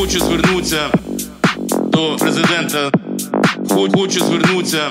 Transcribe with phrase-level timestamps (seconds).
[0.00, 0.80] Хочу звернутися
[1.92, 2.90] до президента.
[3.68, 4.90] Хочу звернутися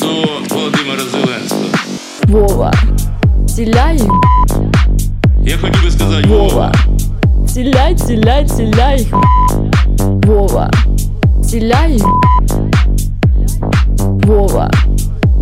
[0.00, 0.06] до
[0.54, 1.64] Володимира Зеленського.
[2.28, 2.72] Вова,
[3.56, 4.00] ціляй.
[5.44, 6.74] Я хотів би сказати Вова.
[7.54, 9.06] Ціляй, ціляй, ціляй.
[10.26, 10.70] Вова.
[11.50, 12.02] Ціляй.
[13.98, 14.70] Вова.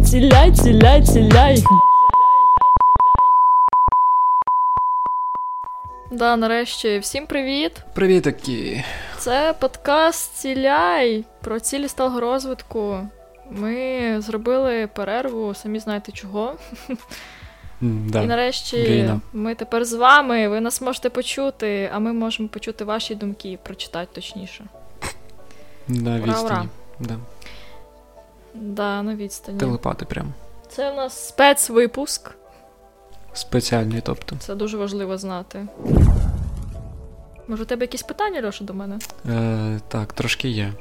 [0.05, 1.65] Ціляй, ціляй, ціляй.
[6.19, 7.73] Да, нарешті, всім привіт!
[7.95, 8.85] Привіт такі!
[9.19, 12.99] Це подкаст Ціляй про цілі сталого розвитку.
[13.51, 16.55] Ми зробили перерву, самі знаєте чого.
[17.81, 18.23] Да.
[18.23, 19.21] І нарешті Війна.
[19.33, 24.09] ми тепер з вами, ви нас можете почути, а ми можемо почути ваші думки, прочитати
[24.15, 24.65] точніше.
[25.89, 26.47] На Ура, відстані.
[26.47, 26.67] ура.
[27.01, 27.17] Да.
[28.55, 29.59] Да, на відстані.
[29.59, 30.35] Телепати прям.
[30.69, 32.31] Це в нас спецвипуск.
[33.33, 34.37] Спеціальний, тобто.
[34.39, 35.67] Це дуже важливо знати.
[37.49, 38.99] Може, у тебе якісь питання, Льоша, до мене?
[39.29, 40.73] Е, так, трошки є.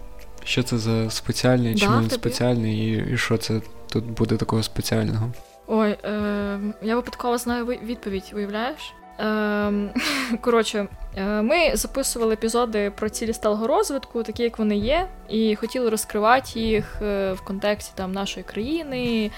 [0.44, 4.64] Що це за спеціальний, Да, чому він спеціальний, і, і що це тут буде такого
[4.64, 5.32] спеціального?
[5.68, 8.94] Ой, е, я випадково знаю відповідь, уявляєш?
[9.20, 9.72] Е,
[10.42, 15.90] коротше, е, ми записували епізоди про цілі сталого розвитку, такі як вони є, і хотіли
[15.90, 19.32] розкривати їх е, в контексті там нашої країни,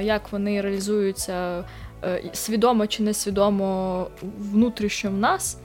[0.00, 1.64] як вони реалізуються
[2.32, 4.06] свідомо чи несвідомо
[4.38, 5.58] внутрішньо в нас.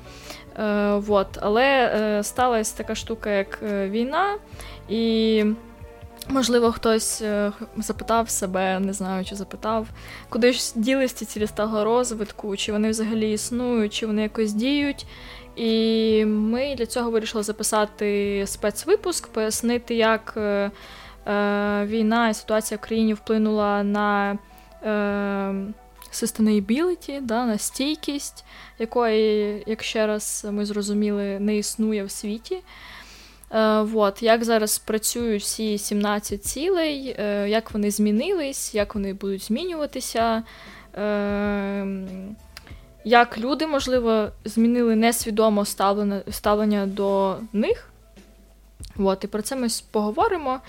[0.59, 1.27] Е, вот.
[1.41, 4.35] Але е, сталася така штука, як е, війна,
[4.89, 5.45] і
[6.29, 9.87] можливо хтось е, запитав себе, не знаю, чи запитав,
[10.29, 15.05] куди ж ділись ці цілі сталого розвитку, чи вони взагалі існують, чи вони якось діють.
[15.55, 20.71] І ми для цього вирішили записати спецвипуск, пояснити, як е,
[21.27, 24.37] е, війна і ситуація в країні вплинула на
[24.83, 25.53] е,
[26.11, 28.45] sustainability, да, на стійкість,
[28.79, 32.61] якої, як ще раз ми зрозуміли, не існує в світі.
[33.51, 39.43] Е, вот, як зараз працюють всі 17 цілей, е, як вони змінились, як вони будуть
[39.43, 40.43] змінюватися,
[40.97, 41.87] е,
[43.05, 47.89] як люди, можливо, змінили несвідомо ставлення, ставлення до них.
[48.97, 50.59] От, і про це ми поговоримо.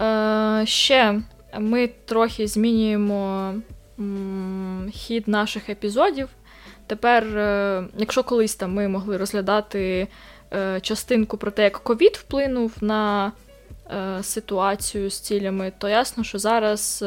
[0.00, 1.20] Е, ще
[1.58, 3.54] ми трохи змінюємо
[4.92, 6.28] хід наших епізодів.
[6.86, 10.08] Тепер, е, якщо колись там ми могли розглядати
[10.52, 13.32] е, частинку про те, як ковід вплинув на
[13.90, 17.04] е, ситуацію з цілями, то ясно, що зараз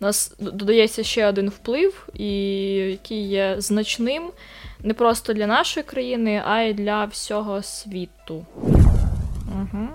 [0.00, 2.28] нас додається ще один вплив, і
[2.74, 4.30] який є значним
[4.82, 8.46] не просто для нашої країни, а й для всього світу.
[9.46, 9.88] Угу.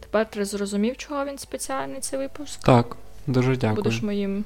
[0.00, 2.60] Тепер ти зрозумів, чого він спеціальний цей випуск.
[2.60, 3.76] Так, дуже дякую.
[3.76, 4.44] Будеш моїм.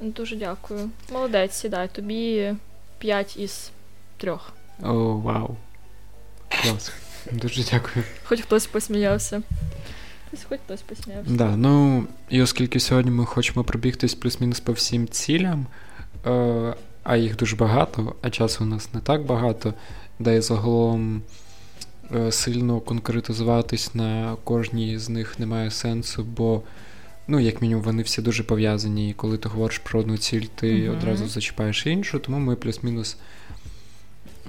[0.00, 0.90] Дуже дякую.
[1.12, 2.54] Молодець, сідай, тобі
[2.98, 3.70] 5 із
[4.16, 4.32] 3.
[4.82, 5.56] О, вау.
[6.48, 6.92] Клас.
[7.32, 8.04] Дуже дякую.
[8.24, 9.42] Хоч хтось посміявся.
[10.30, 11.32] Хоч хоч хтось посміявся.
[11.32, 15.66] Да, ну і оскільки сьогодні ми хочемо пробігтись плюс-мінус по всім цілям,
[16.26, 19.74] е, а їх дуже багато, а часу у нас не так багато,
[20.18, 21.22] де і загалом
[22.14, 26.62] е, сильно конкретизуватись на кожній з них немає сенсу, бо,
[27.28, 30.74] ну, як мінімум, вони всі дуже пов'язані, і коли ти говориш про одну ціль, ти
[30.74, 30.96] Мгм.
[30.96, 33.16] одразу зачіпаєш іншу, тому ми плюс-мінус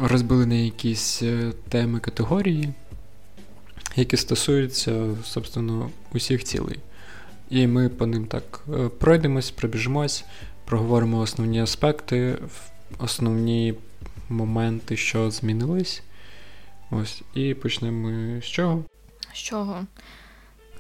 [0.01, 2.69] розбили на якісь е, теми категорії,
[3.95, 6.79] які стосуються, собственно, усіх цілей.
[7.49, 10.25] І ми по ним так е, пройдемось, пробіжимось,
[10.65, 12.37] проговоримо основні аспекти,
[12.99, 13.73] основні
[14.29, 16.01] моменти, що змінились.
[16.91, 18.83] Ось, і почнемо з чого?
[19.33, 19.85] З чого?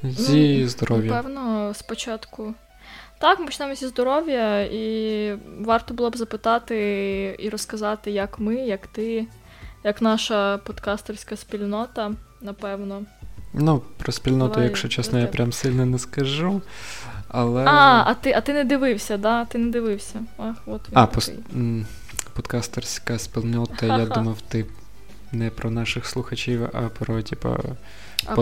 [0.03, 1.11] Зі Ну, здоров'я.
[1.11, 2.53] Напевно, спочатку.
[3.19, 6.75] Так, ми почнемо зі здоров'я, і варто було б запитати
[7.39, 9.25] і розказати, як ми, як ти,
[9.83, 13.05] як наша подкастерська спільнота, напевно.
[13.53, 15.37] Ну, про спільноту, Давай, якщо чесно, я тебе.
[15.37, 16.61] прям сильно не скажу.
[17.27, 17.63] Але.
[17.65, 19.45] А, а ти, а ти не дивився, да?
[19.45, 20.19] Ти не дивився.
[20.37, 21.15] Ах, от він А, такий.
[21.15, 21.31] пос...
[22.33, 24.13] подкастерська спільнота, я Ха-ха.
[24.15, 24.65] думав, ти
[25.31, 27.57] не про наших слухачів, а про, типа,
[28.25, 28.35] а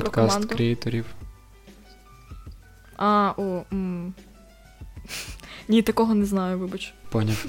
[2.97, 4.13] А, о, м.
[5.67, 6.93] Ні, такого не знаю, вибач.
[7.09, 7.45] Поняв.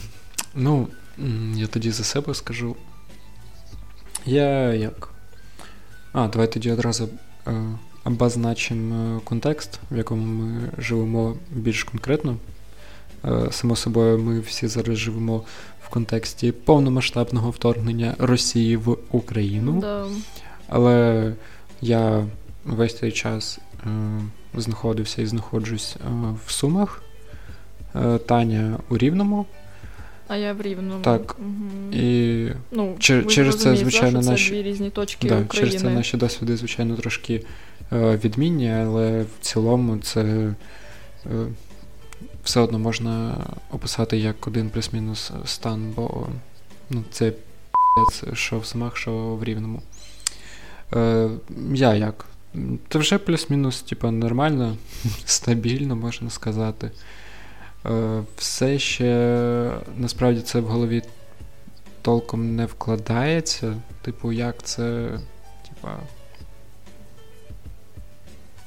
[0.55, 0.89] Ну,
[1.55, 2.77] я тоді за себе скажу.
[4.27, 5.09] Я як?
[6.13, 7.09] А, давай тоді одразу
[7.47, 7.63] е,
[8.05, 12.37] обозначимо е, контекст, в якому ми живемо більш конкретно.
[13.25, 15.45] Е, само собою, ми всі зараз живемо
[15.85, 19.81] в контексті повномасштабного вторгнення Росії в Україну.
[19.81, 20.07] Да.
[20.69, 21.33] Але
[21.81, 22.27] я
[22.65, 23.59] весь цей час
[24.55, 26.09] знаходився і знаходжусь е,
[26.47, 27.03] в Сумах.
[27.95, 29.47] Е, Таня у Рівному.
[30.29, 31.03] А я в Рівному.
[31.03, 31.37] Так.
[31.39, 31.93] Угу.
[31.93, 35.71] І ну, чер- ви через це, звичайно, що наші- це дві різні точки да, України.
[35.71, 37.45] через це наші досвіди, звичайно, трошки
[37.93, 40.23] е, відмінні, але в цілому це
[41.27, 41.47] е,
[42.45, 43.37] все одно можна
[43.71, 46.27] описати як один плюс-мінус стан, бо
[46.91, 47.33] ну, це
[48.33, 49.83] що в Сумах, що в Рівному.
[50.95, 51.29] Е,
[51.75, 52.27] я як?
[52.89, 54.77] Це вже плюс-мінус, типа, нормально,
[55.25, 56.91] стабільно, можна сказати.
[57.87, 61.03] Е, все ще насправді це в голові
[62.03, 63.75] толком не вкладається.
[64.03, 65.11] Типу, як це.
[65.69, 65.99] Типа.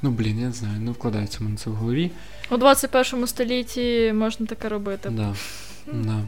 [0.01, 2.12] Ну, блін, я не знаю, не вкладається в мене це в голові.
[2.51, 5.09] У 21 столітті можна таке робити.
[5.09, 5.36] Да.
[5.94, 6.24] Да.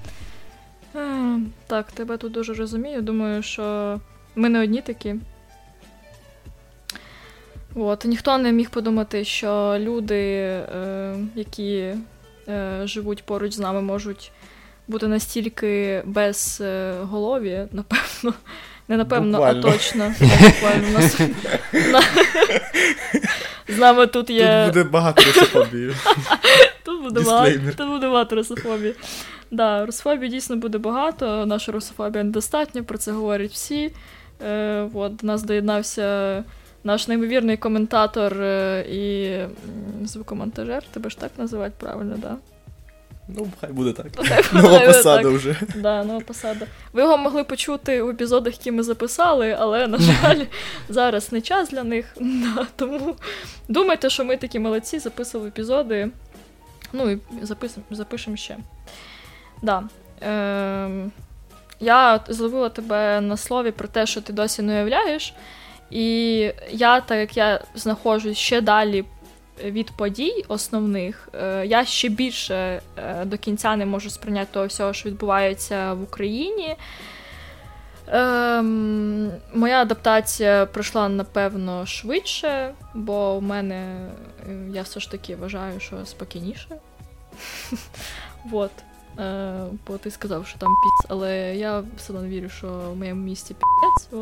[0.96, 3.02] Е, Так, тебе тут дуже розумію.
[3.02, 4.00] Думаю, що
[4.36, 5.16] ми не одні такі.
[7.76, 11.94] От, ніхто не міг подумати, що люди, е, які
[12.48, 14.32] е, живуть поруч з нами, можуть
[14.88, 18.34] бути настільки безголові, напевно.
[18.88, 19.68] Не напевно, Буквально.
[19.68, 20.14] а точно.
[20.20, 20.88] Буквально.
[20.88, 21.22] У Нас,
[23.68, 24.64] з нами тут є.
[24.66, 25.96] Тут буде багато русофобії.
[26.84, 28.96] Тут буде багато, тут буде багато русофобії.
[29.52, 31.46] Да, русофобії дійсно буде багато.
[31.46, 33.92] Наша русофобія недостатня, про це говорять всі.
[34.46, 36.44] Е, от, до нас доєднався
[36.84, 39.36] наш неймовірний коментатор е, і
[40.06, 40.84] звукомонтажер.
[40.84, 42.38] Тебе ж так називають правильно, да?
[43.28, 44.12] Ну, хай буде так.
[44.12, 44.88] Так, Нова так.
[44.88, 45.56] посада вже.
[45.76, 46.66] Да, нова посада.
[46.94, 50.46] Ви його могли почути в епізодах, які ми записали, але, на жаль,
[50.90, 52.06] зараз не час для них.
[52.56, 53.16] Да, тому
[53.68, 56.10] думайте, що ми такі молодці, записували епізоди.
[56.94, 58.58] Ну і записуємо, запишемо ще.
[59.62, 59.84] Да.
[60.22, 61.12] Ем,
[61.80, 65.34] я зловила тебе на слові про те, що ти досі не уявляєш.
[65.92, 66.38] І
[66.72, 69.06] я, так як я знаходжусь ще далі
[69.64, 74.94] від подій основних, е, я ще більше е, до кінця не можу сприйняти того всього,
[74.94, 76.76] що відбувається в Україні.
[78.08, 84.10] Ем, моя адаптація пройшла, напевно, швидше, бо в мене
[84.50, 86.68] е, я все ж таки вважаю, що спокійніше.
[88.46, 88.72] Вот.
[89.88, 93.54] Бо ти сказав, що там піц, але я все одно вірю, що в моєму місті
[93.54, 94.20] піц.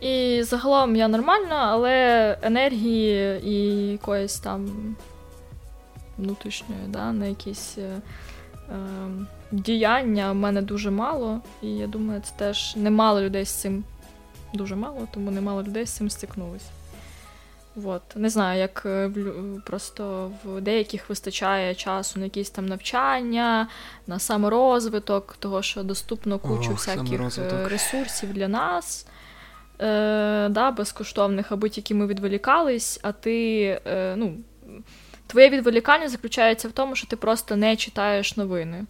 [0.00, 4.68] І загалом я нормальна, але енергії і якоїсь там
[6.18, 8.00] внутрішньої, да, на якісь е,
[8.70, 8.72] е,
[9.52, 11.40] діяння в мене дуже мало.
[11.62, 13.84] І я думаю, це теж немало людей з цим
[14.54, 16.66] дуже мало, тому немало людей з цим стикнулись.
[17.84, 18.02] От.
[18.16, 23.68] Не знаю, як е, в просто в деяких вистачає часу на якісь там навчання,
[24.06, 27.68] на саморозвиток, того, що доступно кучу Ох, всяких е, саморозвиток.
[27.68, 29.06] ресурсів для нас.
[29.80, 34.34] Е, да, безкоштовних, аби тільки ми відволікались, а ти, е, ну,
[35.26, 38.84] твоє відволікання заключається в тому, що ти просто не читаєш новини.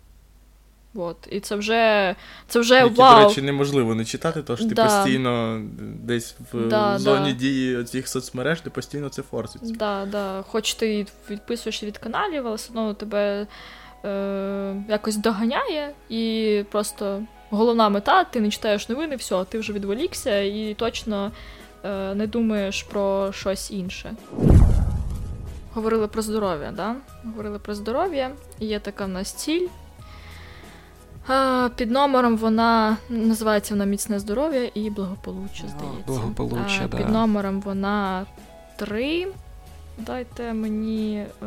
[0.94, 1.28] От.
[1.30, 2.14] І це вже,
[2.48, 3.22] це вже Які, вау.
[3.22, 4.84] до речі, неможливо не читати, тому що ти Да.
[4.84, 7.38] постійно десь в Да, зоні да.
[7.38, 9.74] дії цих соцмереж, ти постійно це форситься.
[9.78, 10.42] Да, да.
[10.48, 13.46] Хоч ти відписуєшся від каналів, але все одно тебе
[14.04, 20.40] е, якось доганяє, і просто головна мета, ти не читаєш новини, все, ти вже відволікся
[20.40, 21.30] і точно
[21.84, 24.14] е, не думаєш про щось інше.
[25.74, 26.94] Говорили про здоров'я, да?
[27.24, 28.30] Говорили про здоров'я.
[28.60, 29.66] Є така в нас ціль.
[31.30, 36.02] Е, Під номером вона називається вона міцне здоров'я і благополуччя, здається.
[36.06, 36.96] благополуччя, Е, да.
[36.96, 38.26] Під номером вона
[38.76, 39.26] 3.
[39.98, 41.46] Дайте мені е,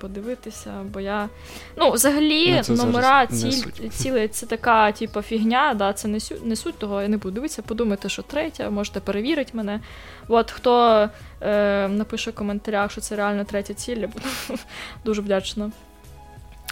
[0.00, 1.28] подивитися, бо я.
[1.76, 4.32] Ну, взагалі, Ну, це номера, ціль, суть.
[4.34, 7.62] це така, типу, фігня, да, це не, сю- не суть того, я не буду дивитися,
[7.62, 9.80] подумайте, що третя, можете перевірити мене.
[10.28, 11.08] От хто
[11.40, 14.26] е, напише в коментарях, що це реально третя ціль, я буду
[15.04, 15.70] дуже вдячна.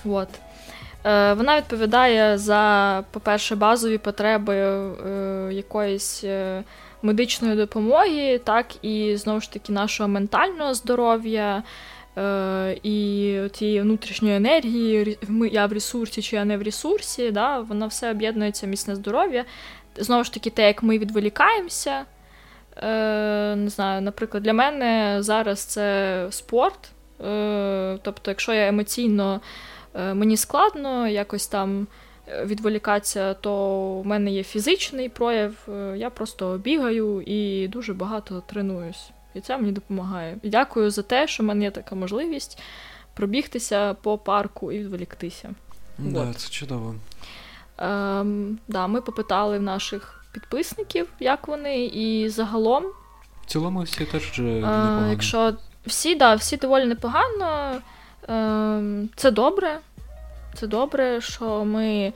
[0.05, 0.29] От.
[1.07, 6.63] Е, вона відповідає за, по-перше, базові потреби е, якоїсь е,
[7.05, 11.63] медичної допомоги, так і знову ж таки нашого ментального здоров'я.
[12.19, 15.19] Е, і тієї внутрішньої енергії,
[15.53, 19.45] я в ресурсі чи я не в ресурсі, да, воно все об'єднується міцне здоров'я.
[19.97, 22.05] Знову ж таки, те, як ми відволікаємося.
[22.77, 26.93] Е, не знаю, наприклад, для мене зараз це спорт.
[27.25, 29.41] Е, тобто, якщо я емоційно
[29.95, 31.87] е, мені складно якось там
[32.45, 35.53] відволікатися, то в мене є фізичний прояв.
[35.69, 39.11] е, Я просто бігаю і дуже багато тренуюсь.
[39.35, 40.37] І це мені допомагає.
[40.43, 42.59] І дякую за те, що в мене є така можливість
[43.15, 45.51] пробігтися по парку і відволіктися.
[45.99, 46.37] Да, Вот.
[46.37, 46.95] це чудово.
[47.79, 52.85] Ем, да, ми попитали в наших підписників, як вони, і загалом
[53.43, 55.07] В цілому всі теж вже Е.
[55.11, 55.55] Якщо
[55.87, 57.73] всі, да, всі доволі непогано,
[58.29, 59.79] е, це добре.
[60.55, 62.13] Це добре, що ми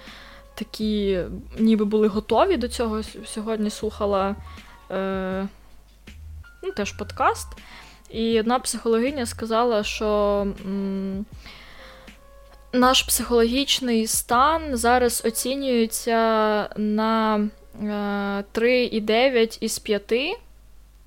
[0.54, 1.20] такі
[1.58, 3.02] ніби були готові до цього.
[3.26, 4.36] Сьогодні слухала
[4.90, 5.46] е,
[6.62, 7.48] ну, теж подкаст,
[8.10, 10.40] і одна психологиня сказала, що.
[10.66, 11.24] М-
[12.72, 16.16] наш психологічний стан зараз оцінюється
[16.76, 17.48] на
[17.82, 20.12] 3,9 е, із 5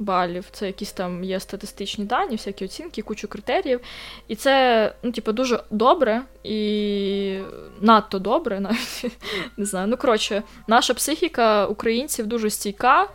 [0.01, 0.45] балів.
[0.51, 3.79] Це якісь там є статистичні дані, всякі оцінки, кучу критеріїв.
[4.27, 7.39] І це, ну, типу, дуже добре і
[7.81, 9.05] надто добре, навіть
[9.57, 9.87] не знаю.
[9.87, 13.07] Ну, коротше, наша психіка українців дуже стійка.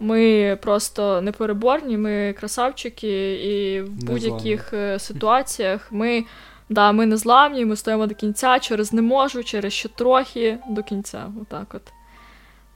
[0.00, 6.24] Ми просто непереборні, ми красавчики, і в будь-яких е, ситуаціях ми.
[6.68, 10.82] Да, ми не зламні, ми стоїмо до кінця, через не можу, через ще трохи до
[10.82, 11.32] кінця.
[11.42, 11.92] Отак от.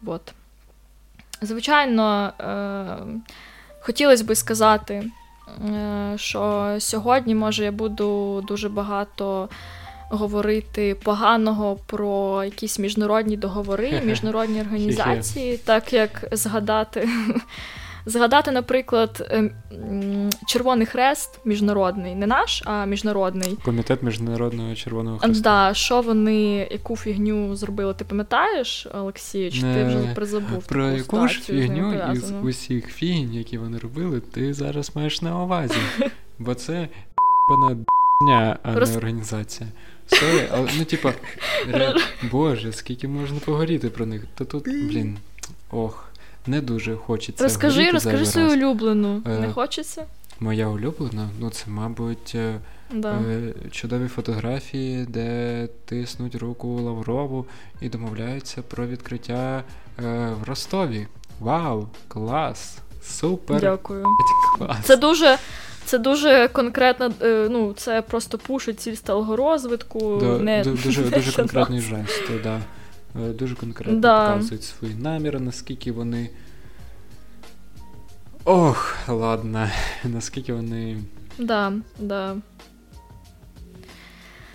[0.07, 0.35] от.
[1.42, 3.20] Звичайно, е-
[3.80, 5.04] хотілося би сказати,
[5.68, 9.49] е- що сьогодні, може, я буду дуже багато
[10.11, 17.09] говорити поганого про якісь міжнародні договори, міжнародні організації, так як згадати.
[18.07, 19.50] Згадати, наприклад, ем,
[20.47, 23.59] Червоний Хрест міжнародний, не наш, а міжнародний.
[23.64, 25.42] Комітет Міжнародного Червоного Хреста.
[25.42, 27.95] Да, Що вони, яку фігню зробили?
[27.95, 29.50] Ти пам'ятаєш, Олексій?
[29.50, 30.66] Чи ти вже призабув?
[30.66, 35.78] Про яку ж фігню із усіх фігінь, які вони робили, ти зараз маєш на увазі.
[36.38, 36.88] Бо це
[38.20, 39.69] дно, а не організація.
[40.06, 41.12] Sorry, але ну, типа,
[42.30, 44.26] боже, скільки можна говорити про них?
[44.35, 45.19] Та тут, блін,
[45.71, 46.09] ох
[46.47, 47.44] не дуже хочеться.
[47.44, 49.23] Розкажи, розкажи свою улюблену.
[49.26, 50.04] Е, не хочеться?
[50.40, 51.28] Моя улюблена?
[51.40, 52.61] Ну, це, мабуть, е,
[52.92, 53.12] да.
[53.12, 57.47] е, чудові фотографії, де тиснуть руку Лаврову
[57.80, 59.64] і домовляються про відкриття
[59.99, 61.06] е, в Ростові.
[61.40, 61.88] Вау!
[62.09, 62.78] Клас!
[63.02, 63.61] Супер!
[63.61, 64.04] Дякую.
[64.59, 64.78] Клас.
[64.85, 65.38] Це дуже.
[65.85, 70.16] Це дуже конкретно, е, ну, це просто пушить ціль сталгорозвитку.
[70.20, 70.62] Да, не...
[70.62, 72.42] Дуже дуже конкретний жест, так.
[72.42, 72.61] Да.
[73.16, 74.26] Е, дуже конкретно да.
[74.26, 76.30] показують свої наміри, наскільки вони.
[78.44, 79.68] Ох, ладно,
[80.04, 80.98] наскільки вони.
[81.38, 82.36] Да, да.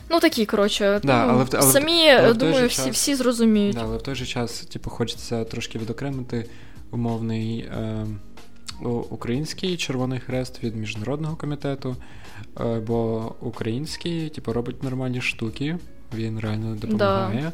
[0.09, 3.75] Ну, такі, коротше, да, ну, але, але, самі, але думаю, всі час, всі зрозуміють.
[3.75, 6.49] Да, Але в той же час, типу, хочеться трошки відокремити
[6.91, 8.05] умовний е,
[9.09, 11.95] український Червоний Хрест від Міжнародного комітету,
[12.59, 15.77] е, бо український, типу, робить нормальні штуки,
[16.13, 17.41] він реально допомагає.
[17.41, 17.51] Да.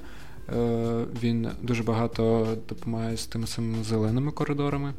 [0.50, 4.94] Е, він дуже багато допомагає з тими самими зеленими коридорами,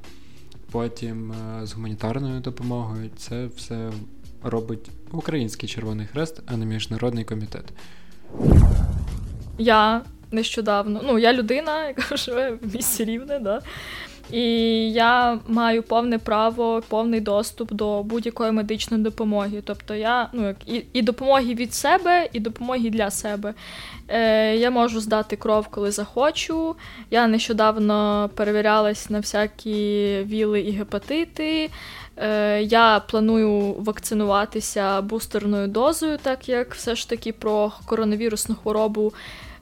[0.70, 3.10] потім е, з гуманітарною допомогою.
[3.16, 3.90] Це все
[4.42, 7.64] робить Український Червоний Хрест, а не міжнародний комітет.
[9.58, 13.60] Я нещодавно, ну я людина, яка живе в місті рівне, да.
[14.32, 14.42] І
[14.92, 19.62] я маю повне право, повний доступ до будь-якої медичної допомоги.
[19.64, 23.54] Тобто я ну і і допомоги від себе, і допомоги для себе.
[24.08, 26.74] Е, Я можу здати кров, коли захочу.
[27.10, 29.74] Я нещодавно перевірялась на всякі
[30.22, 31.70] віли і гепатити.
[32.16, 39.12] Е, Я планую вакцинуватися бустерною дозою, так як все ж таки про коронавірусну хворобу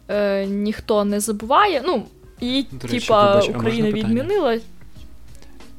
[0.09, 1.83] е, ніхто не забуває.
[1.87, 2.03] Ну,
[2.40, 4.61] і, речі, типа, вибач, Україна відмінила.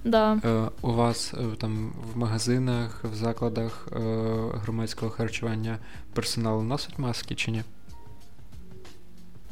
[0.04, 0.40] Да.
[0.46, 4.00] Е, У вас е, там в магазинах, в закладах е,
[4.54, 5.78] громадського харчування
[6.14, 7.64] персонал носить маски чи ні?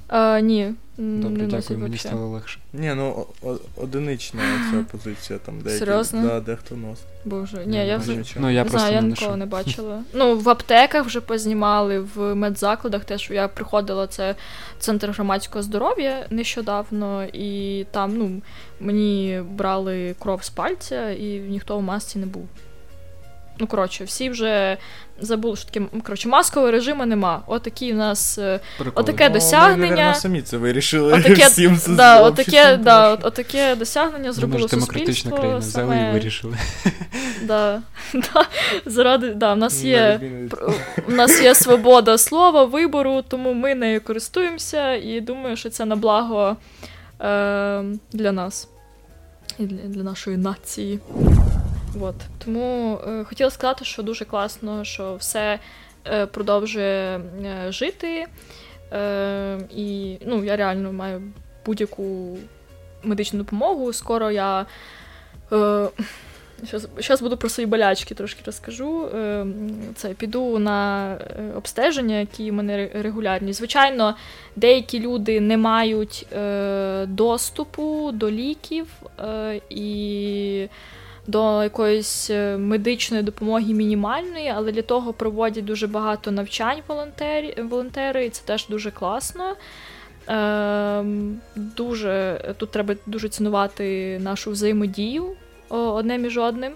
[0.10, 0.74] А, Ні.
[1.02, 2.60] Добре, не дякую, мені стало легше.
[2.74, 3.26] Ні, ну
[3.76, 6.22] одинична ця позиція, там деякі, Серйозно?
[6.22, 7.06] Да, дехто носить.
[7.26, 10.04] Боже, ні, я вже ну, я, не знаю, я не ніколи не бачила.
[10.14, 14.36] Ну, в аптеках вже познімали, в медзакладах теж я приходила, це
[14.80, 18.42] центр громадського здоров'я нещодавно, і там ну,
[18.80, 22.48] мені брали кров з пальця, і ніхто в масці не був.
[23.60, 24.78] Ну, коротше, всі вже
[25.22, 27.42] забули, що таке коротше, маскового режиму нема.
[27.48, 28.60] Отакі у нас е,
[28.96, 30.08] отаке ну, досягнення.
[30.08, 31.14] Ми, самі це вирішили.
[31.14, 34.94] Отаке, всім це да, отаке, да, от, отаке досягнення зробило суспільство.
[34.94, 36.58] демократична країна, взяли і вирішили.
[37.44, 37.82] Да,
[38.14, 38.46] да,
[38.86, 40.20] заради, да, в нас є
[41.08, 45.96] у нас є свобода слова, вибору, тому ми нею користуємося і думаю, що це на
[45.96, 46.58] благо
[47.22, 48.68] е, для нас
[49.60, 51.00] і для, для нашої нації.
[52.02, 52.16] От.
[52.46, 55.60] Тому е, хотіла сказати, що дуже класно, що все
[56.08, 58.26] е, продовжує е, жити.
[58.94, 61.22] Е, І ну, я реально маю
[61.66, 62.38] будь-яку
[63.04, 63.94] медичну допомогу.
[63.94, 64.66] Скоро я.
[65.52, 65.88] Е,
[66.98, 69.06] Зараз буду про свої болячки трошки розкажу.
[69.06, 69.46] Е,
[69.96, 71.18] це піду на е,
[71.56, 73.54] обстеження, які в мене регулярні.
[73.54, 74.16] Звичайно,
[74.56, 76.28] деякі люди не мають
[77.08, 78.88] доступу до ліків
[79.70, 80.68] і
[81.30, 88.26] до якоїсь е, медичної допомоги мінімальної, але для того проводять дуже багато навчань волонтери, волонтери
[88.26, 89.56] і це теж дуже класно.
[90.30, 91.04] Е,
[91.56, 95.26] дуже, Тут треба дуже цінувати нашу взаємодію
[95.70, 96.74] одне між одним.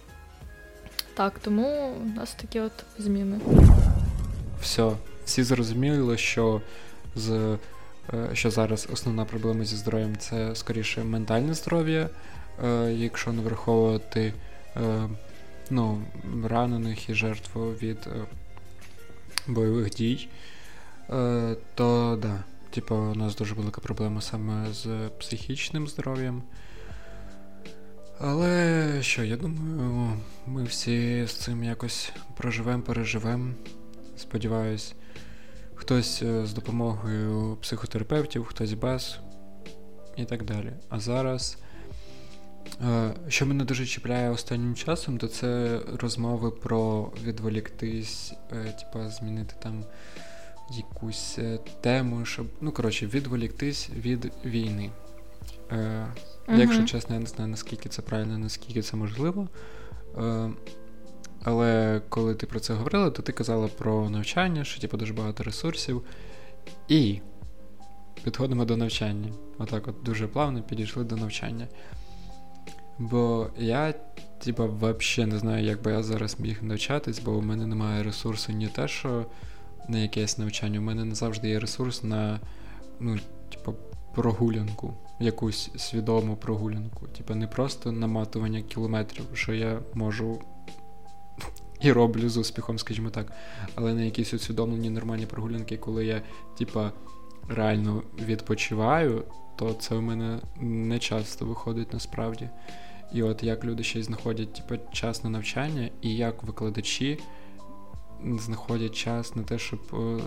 [1.13, 3.39] Так, тому у нас такі от зміни.
[4.61, 4.91] Все,
[5.25, 6.61] всі зрозуміли, що
[7.15, 7.57] з
[8.13, 12.09] е, що зараз основна проблема зі здоров'ям це скоріше ментальне здоров'я,
[12.89, 14.33] якщо не враховувати
[14.75, 15.09] е,
[15.69, 16.03] ну,
[16.43, 18.07] ранених і жертв від
[19.47, 20.27] бойових дій,
[21.75, 26.43] то да, типу, у нас дуже велика проблема саме з психічним здоров'ям.
[28.19, 33.51] Але що, я думаю, ми всі з цим якось проживемо, переживемо.
[34.17, 34.95] Сподіваюсь,
[35.75, 39.19] хтось е, з допомогою психотерапевтів, хтось без
[40.17, 40.73] і так далі.
[40.89, 41.72] А зараз, е,
[43.27, 49.83] що мене дуже чіпляє останнім часом, то це розмови про відволіктись, е, типа змінити там
[50.71, 51.39] якусь
[51.81, 54.91] тему, щоб, ну, коротше, відволіктись від війни.
[55.69, 56.07] Uh-huh.
[56.57, 59.47] Якщо чесно, я не знаю, наскільки це правильно, наскільки це можливо.
[60.17, 60.49] Е,
[61.43, 65.43] але коли ти про це говорила, то ти казала про навчання, що типу, дуже багато
[65.43, 66.03] ресурсів.
[66.87, 67.21] І
[68.23, 69.33] підходимо до навчання.
[69.57, 71.67] Отак, от дуже плавно підійшли до навчання.
[72.99, 73.93] Бо я,
[74.39, 78.51] типа, взагалі не знаю, як би я зараз міг навчатись, бо у мене немає ресурсу
[78.51, 79.25] ні те, що
[79.89, 80.79] на якесь навчання.
[80.79, 82.39] У мене не завжди є ресурс на,
[82.99, 83.19] ну,
[83.51, 83.73] типу,
[84.15, 87.07] прогулянку якусь свідому прогулянку.
[87.07, 90.41] Типа не просто наматування кілометрів, що я можу
[91.81, 93.31] і роблю з успіхом, скажімо так,
[93.75, 96.21] але на якісь усвідомлені нормальні прогулянки, коли я,
[96.57, 96.91] типа,
[97.49, 99.23] реально відпочиваю,
[99.55, 102.49] то це у мене не часто виходить насправді.
[103.13, 107.19] І от як люди ще й знаходять типу, час на навчання, і як викладачі
[108.37, 110.19] знаходять час на те, щоб е,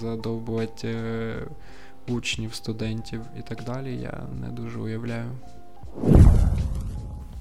[0.00, 1.46] задовбувати е,
[2.08, 5.30] учнів, студентів і так далі, я не дуже уявляю.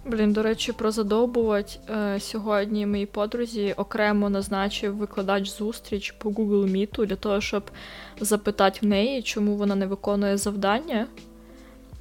[0.05, 1.79] Блін, до речі, про задовбувати.
[1.89, 7.71] Е, сьогодні моїй подрузі окремо назначив викладач зустріч по Google Meet для того, щоб
[8.19, 11.07] запитати в неї, чому вона не виконує завдання.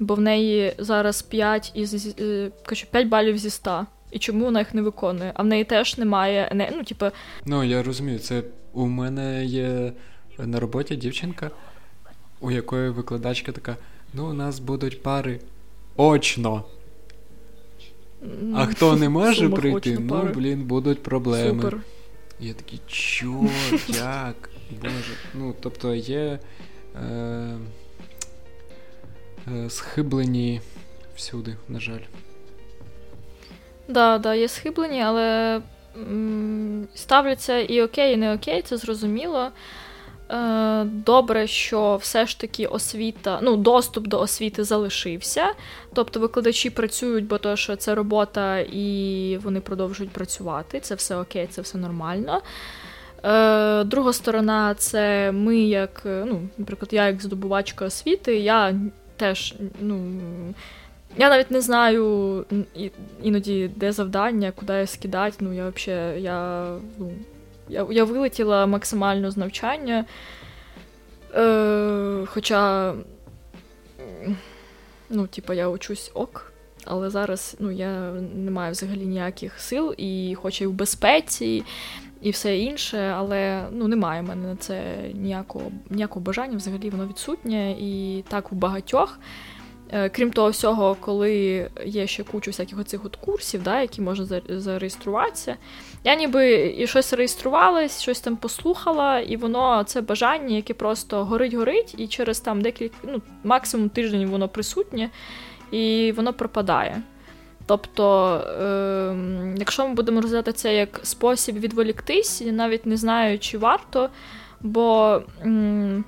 [0.01, 2.51] Бо в неї зараз 5 із е,
[2.91, 3.85] 5 балів зі 100.
[4.11, 5.31] І чому вона їх не виконує?
[5.35, 6.69] А в неї теж немає.
[6.75, 7.05] Ну, типу...
[7.45, 9.93] ну я розумію, це у мене є
[10.37, 11.51] на роботі дівчинка,
[12.39, 13.77] у якої викладачка така:
[14.13, 15.39] ну, у нас будуть пари
[15.95, 16.63] очно.
[18.55, 21.61] А хто не може прийти, ну, блін, будуть проблеми.
[21.61, 21.77] Супер.
[22.39, 23.45] Я такий, чо,
[23.87, 24.49] як?
[24.81, 25.13] Боже.
[25.33, 26.39] Ну, тобто є
[26.95, 27.57] е,
[29.69, 30.61] схиблені
[31.15, 32.01] всюди, на жаль.
[33.87, 35.61] Да, да, є схиблені, але
[36.95, 39.51] ставляться і окей, і не окей, це зрозуміло.
[40.31, 45.47] Е, добре, що все ж таки освіта, ну, доступ до освіти залишився.
[45.93, 50.79] Тобто викладачі працюють, бо то, що це робота, і вони продовжують працювати.
[50.79, 52.41] Це все окей, це все нормально.
[53.23, 58.75] Е, Друга сторона, це ми, як, ну, наприклад, я як здобувачка освіти, я
[59.21, 60.11] теж, ну.
[61.17, 62.45] Я навіть не знаю
[63.23, 65.37] іноді, де завдання, куди я скидати.
[65.39, 67.11] Ну, я взагалі, я, ну,
[67.69, 70.05] я я вилетіла максимально з навчання.
[71.35, 72.93] Е, Хоча,
[75.09, 76.53] ну, типу, я учусь ок,
[76.85, 81.63] але зараз ну, я не маю взагалі ніяких сил, і хоч і в безпеці,
[82.21, 87.07] і все інше, але ну, немає в мене на це ніякого ніякого бажання, взагалі воно
[87.07, 89.19] відсутнє і так у багатьох.
[89.93, 94.41] Е, крім того всього, коли є ще кучу всяких оцих от курсів, да, які можна
[94.49, 95.57] зареєструватися,
[96.03, 101.95] я ніби і щось реєструвалась, щось там послухала, і воно це бажання, яке просто горить-горить,
[101.97, 105.09] і через там декілька, ну, максимум тиждень воно присутнє,
[105.71, 107.01] і воно пропадає.
[107.65, 109.15] Тобто, е,
[109.57, 114.09] якщо ми будемо розглядати це як спосіб відволіктись, я навіть не знаю, чи варто,
[114.61, 116.03] бо м,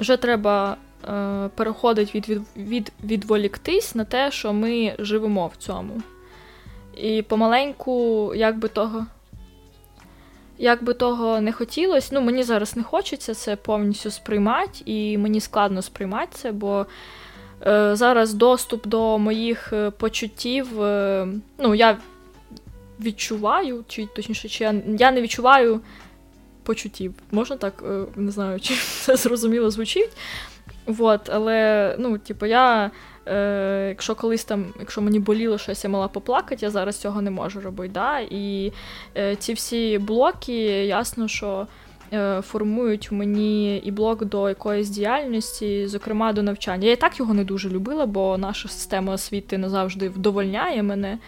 [0.00, 0.76] вже треба
[1.08, 6.02] е, переходить від, від, від відволіктись на те, що ми живемо в цьому.
[6.96, 9.06] І помаленьку, як би того.
[10.58, 15.40] Як би того не хотілося, ну мені зараз не хочеться це повністю сприймати, і мені
[15.40, 16.86] складно сприймати це, бо
[17.92, 21.98] зараз доступ до моїх е, почуттів, е, ну, я
[23.00, 25.80] відчуваю, чи точніше, чи я, я не відчуваю
[26.62, 27.14] почуттів.
[27.30, 30.10] Можна так, е, не знаю, чи це зрозуміло звучить.
[30.86, 32.90] Вот, але ну, типу, я,
[33.26, 37.30] е, якщо колись там, якщо мені боліло щось, я мала поплакати, я зараз цього не
[37.30, 37.90] можу робити.
[37.94, 38.18] Да?
[38.18, 38.72] І
[39.16, 40.54] е, ці всі блоки,
[40.86, 41.85] ясно, що е,
[42.42, 46.86] формують в мені і блок до якоїсь діяльності, зокрема до навчання.
[46.86, 51.18] Я і так його не дуже любила, бо наша система освіти не завжди вдовольняє мене.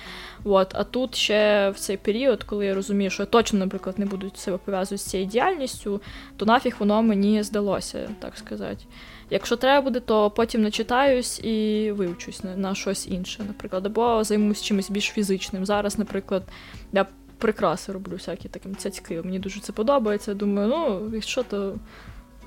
[0.45, 4.07] От, а тут ще в цей період, коли я розумію, що я точно, наприклад, не
[4.07, 6.01] буду себе пов'язувати з цією діяльністю,
[6.37, 8.85] то нафіг воно мені здалося, так сказати.
[9.31, 14.91] Якщо треба буде, то потім начитаюсь і вивчусь на щось інше, наприклад, або займусь чимось
[14.91, 15.67] більш фізичним.
[15.67, 16.43] Зараз, наприклад,
[16.93, 17.07] я
[17.39, 19.23] прикраси роблю всякі таким цяцьки.
[19.23, 20.35] Мені дуже це подобається.
[20.35, 21.79] Думаю, ну, якщо то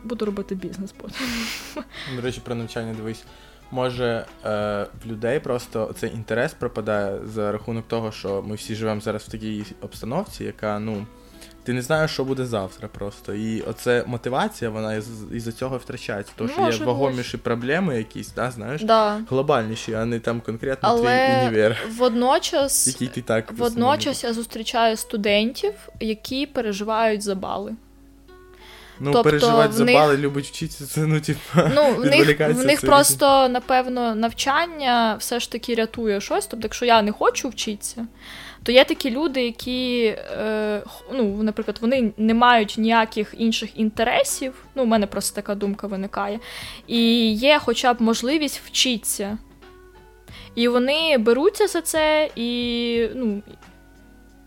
[0.03, 1.27] буду робити бізнес потім.
[2.15, 3.23] До речі, про навчання дивись.
[3.71, 9.01] Може, е, в людей просто цей інтерес пропадає за рахунок того, що ми всі живемо
[9.01, 11.07] зараз в такій обстановці, яка, ну,
[11.63, 13.33] ти не знаєш, що буде завтра просто.
[13.33, 16.33] І оце мотивація, вона із- із-за цього втрачається.
[16.35, 19.21] Тому що є вагоміші проблеми якісь, да, знаєш, Да.
[19.29, 24.97] глобальніші, а не там конкретно Але твій універ, водночас, який ти так водночас я зустрічаю
[24.97, 27.75] студентів, які переживають за бали.
[29.03, 31.39] Ну, тобто переживати за них- бали, любить вчитися, це ну, типу.
[31.75, 36.45] Ну, в них, в них просто, напевно, навчання все ж таки рятує щось.
[36.47, 38.07] Тобто, якщо я не хочу вчитися,
[38.63, 40.03] то є такі люди, які,
[40.37, 44.53] е, ну, наприклад, вони не мають ніяких інших інтересів.
[44.75, 46.39] Ну, у мене просто така думка виникає.
[46.87, 49.37] І є хоча б можливість вчитися.
[50.55, 53.41] І вони беруться за це і, ну,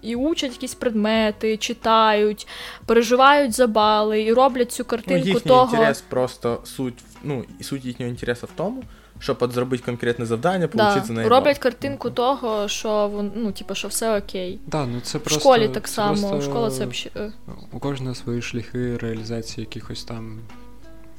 [0.03, 2.47] і учать якісь предмети, читають,
[2.87, 5.77] переживають за бали і роблять цю Ну, картинку їхній того.
[5.77, 8.83] інтерес просто суть, ну, суть їхнього інтересу в тому,
[9.25, 11.29] щоб от зробити конкретне завдання, Да, получити за неї.
[11.29, 14.59] роблять картинку того, що вон, ну, типу, що все окей.
[14.67, 17.11] Да, ну це В школі так це само, просто школа це взагалі.
[17.17, 17.33] е,
[17.73, 20.39] У кожного свої шляхи реалізації якихось там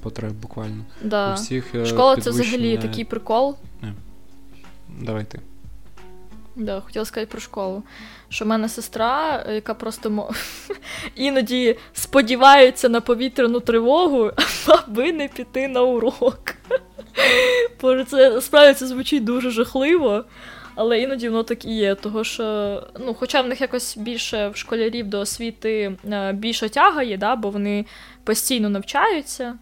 [0.02, 0.84] потреб буквально.
[1.32, 3.56] У всіх е, Школа це взагалі такий прикол.
[5.02, 5.40] Давайте.
[6.56, 7.84] Да, хотіла сказати про школу.
[8.30, 10.32] Що в мене сестра, яка просто мо...
[11.16, 14.32] іноді сподівається на повітряну тривогу,
[14.68, 16.56] аби не піти на урок.
[17.82, 20.24] Боже, це справді це звучить дуже жахливо,
[20.76, 21.96] але іноді воно так і є.
[21.96, 27.04] Того що, ну, хоча в них якось більше в школярів до освіти е, більша тяга
[27.04, 27.86] є, да, бо вони
[28.24, 29.58] постійно навчаються.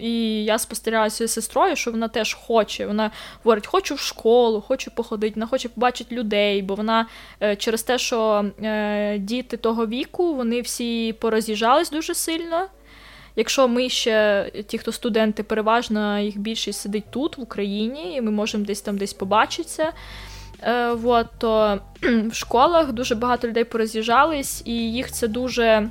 [0.00, 2.86] І я спостерігаю зі сестрою, що вона теж хоче.
[2.86, 3.10] Вона
[3.44, 7.06] говорить, хочу в школу, хочу походити, вона хоче побачити людей, бо вона
[7.42, 12.66] е, через те, що е, діти того віку, вони всі пороз'їжджались дуже сильно.
[13.38, 18.30] Якщо ми ще, ті, хто студенти, переважно їх більшість сидить тут, в Україні, і ми
[18.30, 19.92] можемо десь там десь побачитися.
[20.62, 25.90] Е, вот, то в школах дуже багато людей пороз'їжджались, і їх це дуже.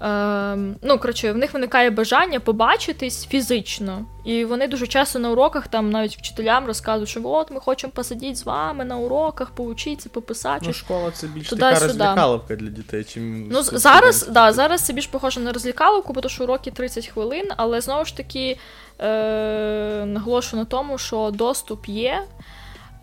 [0.00, 4.04] Ем, ну, коротше, в них виникає бажання побачитись фізично.
[4.24, 8.34] І вони дуже часто на уроках там навіть вчителям розказують, що от ми хочемо посидіти
[8.34, 10.64] з вами на уроках, поучитися, пописати.
[10.66, 13.48] Ну, школа це більш така розлякаловка для дітей, чим.
[13.48, 17.48] Ну, зараз, да, зараз це більш похоже на розлікаловку, бо то, що уроки 30 хвилин,
[17.56, 18.58] але знову ж таки
[18.98, 22.22] е, наголошую на тому, що доступ є.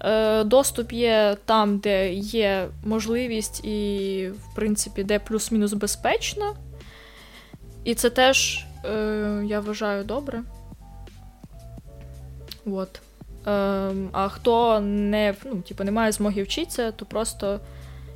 [0.01, 6.55] Е, доступ є там, де є можливість, і, в принципі, де плюс-мінус безпечно.
[7.87, 10.43] І це теж, е, я вважаю, добре.
[12.65, 13.01] От.
[13.47, 17.59] Е, а хто не, ну, типу, не має змоги вчитися, то просто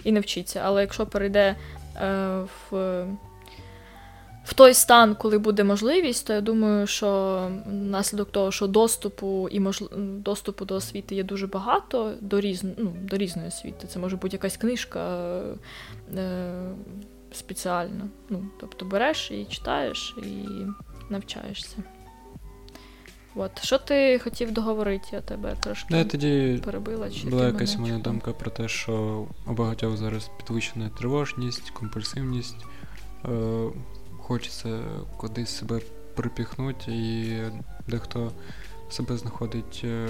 [0.03, 0.61] і не вчиться.
[0.63, 1.55] Але якщо перейде
[1.95, 3.05] е, в,
[4.45, 9.59] в той стан, коли буде можливість, то я думаю, що наслідок того, що доступу і
[9.59, 9.85] можл...
[9.97, 12.63] доступу до освіти є дуже багато, до, різ...
[12.77, 13.87] ну, до різної освіти.
[13.87, 15.17] Це може бути якась книжка
[16.17, 16.71] е,
[17.31, 18.07] спеціальна.
[18.29, 20.45] Ну, тобто береш і читаєш, і
[21.09, 21.77] навчаєшся.
[23.35, 23.63] От.
[23.63, 25.07] Що ти хотів договорити?
[25.11, 27.09] Я тебе трошки Ну, я тоді перебила.
[27.11, 32.65] Чи була ти якась мене думка про те, що у багатьох зараз підвищена тривожність, компульсивність.
[33.25, 33.69] Е,
[34.19, 34.79] хочеться
[35.17, 35.81] кудись себе
[36.15, 37.41] припіхнути, і
[37.87, 38.31] дехто
[38.89, 40.07] себе знаходить е,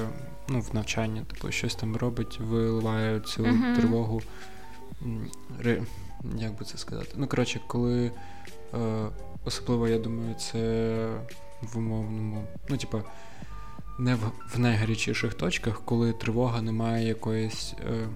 [0.50, 3.76] ну, в навчанні, типу щось там робить, виливає цю Мгм.
[3.76, 4.22] тривогу.
[6.38, 7.10] Як би це сказати?
[7.16, 8.12] Ну, коротше, коли
[8.74, 9.08] е,
[9.46, 10.60] особливо, я думаю, це
[11.62, 13.04] в умовному, ну, типа,
[14.00, 18.08] не в, в найгарячіших точках, коли тривога не має якоїсь е,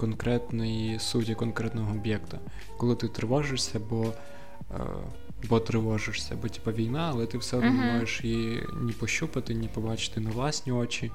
[0.00, 2.38] конкретної суті конкретного об'єкта.
[2.76, 4.80] Коли ти тривожишся, бо, е,
[5.48, 7.92] бо тривожишся, бо типа війна, але ти все одно не Мгм.
[7.92, 11.12] можеш її ні пощупати, ні побачити на власні очі.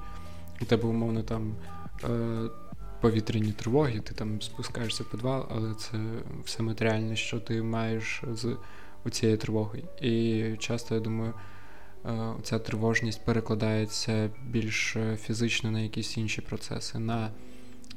[0.60, 1.54] У тебе, умовно, там
[2.04, 2.08] е,
[3.00, 5.98] повітряні тривоги, ти там спускаєшся в підвал, але це
[6.44, 8.56] все матеріальне, що ти маєш з
[9.10, 9.84] цією тривогою.
[10.00, 11.34] І часто, я думаю,
[12.42, 17.30] ця тривожність перекладається більш фізично на якісь інші процеси, на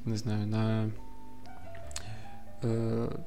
[0.06, 0.90] не знаю, на.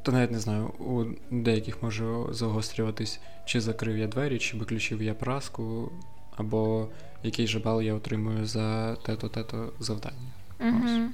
[0.03, 5.15] Та навіть не знаю, у деяких може загострюватись, чи закрив я двері, чи виключив я
[5.15, 5.93] праску,
[6.37, 6.89] або
[7.23, 10.33] який же бал я отримую за тето-тето завдання.
[10.61, 11.11] Угу.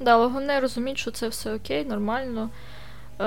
[0.00, 2.50] Да, але головне розуміти, що це все окей, нормально.
[3.20, 3.24] Е,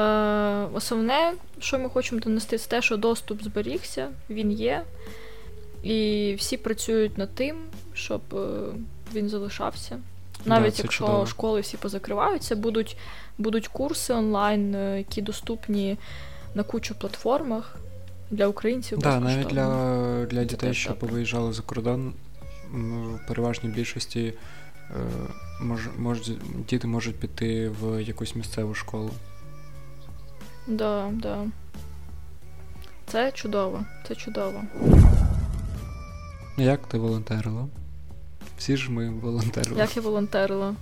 [0.74, 4.84] Основне, що ми хочемо донести, це те, що доступ зберігся, він є.
[5.84, 7.58] І всі працюють над тим,
[7.94, 8.38] щоб е,
[9.14, 10.00] він залишався.
[10.46, 11.26] Навіть да, якщо чудово.
[11.26, 12.98] школи всі позакриваються, будуть,
[13.38, 15.98] будуть курси онлайн, е, які доступні
[16.56, 17.76] на кучу платформах
[18.32, 19.00] для українців.
[19.00, 22.14] Да, навіть для, для дітей, що повиїжджали за кордон,
[22.74, 24.34] в переважній більшості
[24.92, 24.96] е,
[25.98, 26.32] мож,
[26.70, 29.12] діти можуть піти в якусь місцеву школу.
[30.68, 31.46] Да, да.
[33.06, 34.64] Це чудово, це чудово.
[36.58, 37.68] Як ти волонтерила?
[38.58, 39.80] Всі ж ми волонтерили.
[39.80, 40.76] Як я волонтерила?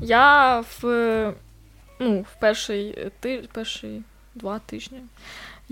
[0.00, 0.84] Я в,
[2.00, 4.02] ну, в перший, ти, перший
[4.34, 5.00] два тижні.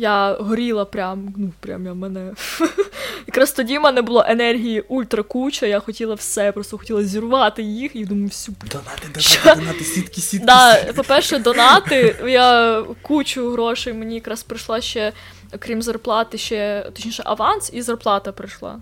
[0.01, 2.33] Я горіла прям, ну, прям я мене.
[3.27, 7.97] Якраз тоді в мене було енергії ультра куча, я хотіла все, просто хотіла зірвати їх
[7.97, 9.43] і думаю, всю Донати, Що?
[9.43, 10.47] донати, донати, сітки, сітки.
[10.47, 10.93] Да, сітки.
[10.93, 12.17] по-перше, донати.
[12.27, 15.13] Я кучу грошей мені якраз прийшла ще,
[15.59, 18.79] крім зарплати, ще точніше, аванс і зарплата прийшла.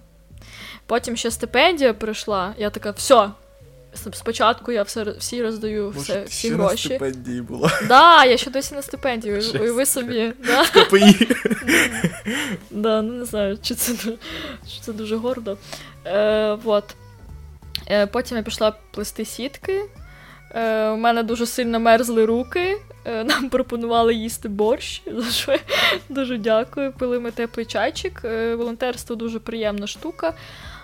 [0.87, 2.55] Потім ще стипендія прийшла.
[2.59, 3.31] Я така, все.
[3.95, 6.89] Спочатку я все всі роздаю все, ти всі ще на гроші.
[6.89, 7.71] стипендії була.
[7.89, 9.41] Да, я ще досі на стипендію.
[9.41, 9.55] Жесть.
[9.55, 10.33] Уяви собі.
[10.47, 11.29] Да, КПІ.
[12.71, 13.93] да, ну не знаю, чи це,
[14.67, 15.59] чи це дуже гордо.
[16.07, 16.85] Е, вот.
[17.91, 19.85] Е, потім я пішла плести сітки.
[20.55, 22.77] Е, у мене дуже сильно мерзли руки.
[23.05, 25.59] Е, нам пропонували їсти борщ, за що я
[26.09, 26.93] дуже дякую.
[26.93, 28.21] Пили ми теплий чайчик.
[28.25, 30.35] Е, волонтерство дуже приємна штука.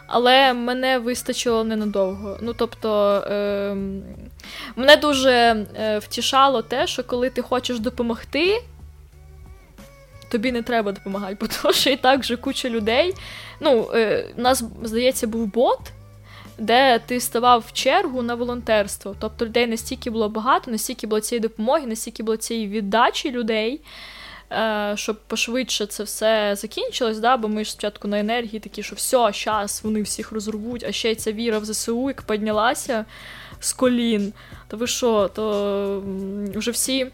[0.07, 2.39] Але мене вистачило ненадовго.
[2.41, 3.77] Ну, тобто, е,
[4.77, 8.63] мене дуже е, втішало те, що коли ти хочеш допомогти,
[10.31, 13.15] тобі не треба допомагати, бо тому що і так вже куча людей.
[13.61, 15.81] Ну, е, у нас, здається, був бот,
[16.59, 19.17] де ти ставав в чергу на волонтерство.
[19.19, 23.81] Тобто людей настільки було багато, настільки було цієї допомоги, настільки було цієї віддачі людей,
[24.95, 27.37] щоб пошвидше це все закінчилось, да?
[27.37, 31.11] бо ми ж спочатку на енергії такі, що все, зараз вони всіх розрвуть, а ще
[31.11, 33.05] й ця віра в ЗСУ, як піднялася
[33.61, 34.33] з колін.
[34.69, 36.03] То ви що, то
[36.55, 37.11] вже всі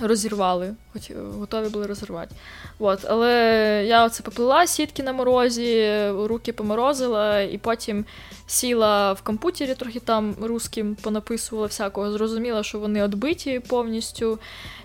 [0.00, 2.34] розірвали, хоч е, готові були розірвати.
[2.78, 3.32] От, але
[3.88, 8.04] я оце поплила сітки на морозі, руки поморозила, і потім
[8.46, 14.38] сіла в комп'ютері трохи там русським, понаписувала всякого, зрозуміла, що вони відбиті повністю,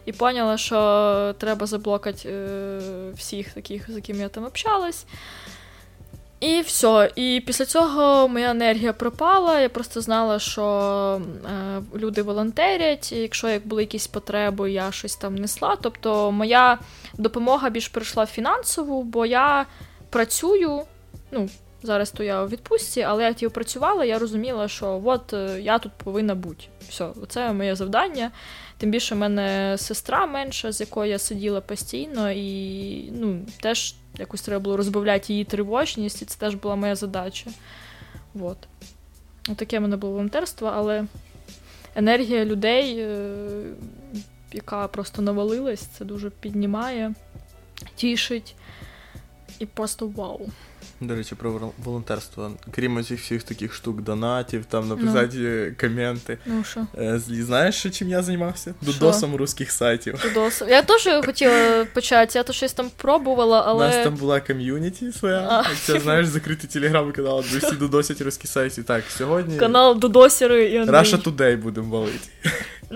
[0.06, 2.80] і поняла, що треба заблокати е,
[3.15, 5.06] всіх таких, з якими я там общалась.
[6.42, 7.12] І все.
[7.16, 9.60] І після цього моя енергія пропала.
[9.60, 13.12] Я просто знала, що е, люди волонтерять.
[13.12, 15.78] і Якщо як були якісь потреби, я щось там несла.
[15.82, 16.80] Тобто моя
[17.18, 19.66] допомога більш перейшла в фінансову, бо я
[20.10, 20.82] працюю.
[21.32, 21.50] Ну,
[21.84, 25.80] зараз то я у відпустці, але як я працювала, я розуміла, що от е, я
[25.80, 26.66] тут повинна бути.
[26.90, 28.32] Все, це моє завдання.
[28.82, 34.41] Тим більше в мене сестра менша, з якою я сиділа постійно, і ну, теж якось
[34.41, 37.52] треба було розбавляти її тривожність, і це теж була моя задача.
[38.39, 38.58] От.
[39.56, 41.06] Таке в мене було волонтерство, але
[41.96, 43.63] енергія людей, е,
[44.54, 47.13] яка просто навалилась, це дуже піднімає,
[47.96, 48.56] тішить.
[49.60, 50.50] І просто вау.
[51.02, 52.52] До речі, про вол- волонтерство.
[52.72, 56.38] Крім цих всіх таких штук, донатів, там написати коменти.
[56.46, 58.74] Ну що, Е, злі- Знаєш, чим я займався?
[58.84, 58.92] Що?
[58.92, 60.20] Додосом русських сайтів.
[60.22, 60.64] Тудос.
[60.70, 63.88] Я теж хотіла почати, я то щось там пробувала, У але.
[63.88, 65.48] нас там була ком'юніті своя.
[65.52, 65.64] А.
[65.76, 68.84] Це, знаєш, закритий телеграм-канал, де всі додосять русські сайти.
[68.84, 70.94] Так, сьогодні Канал Додосіри і Андрій.
[70.96, 72.28] Russia Today будемо валити.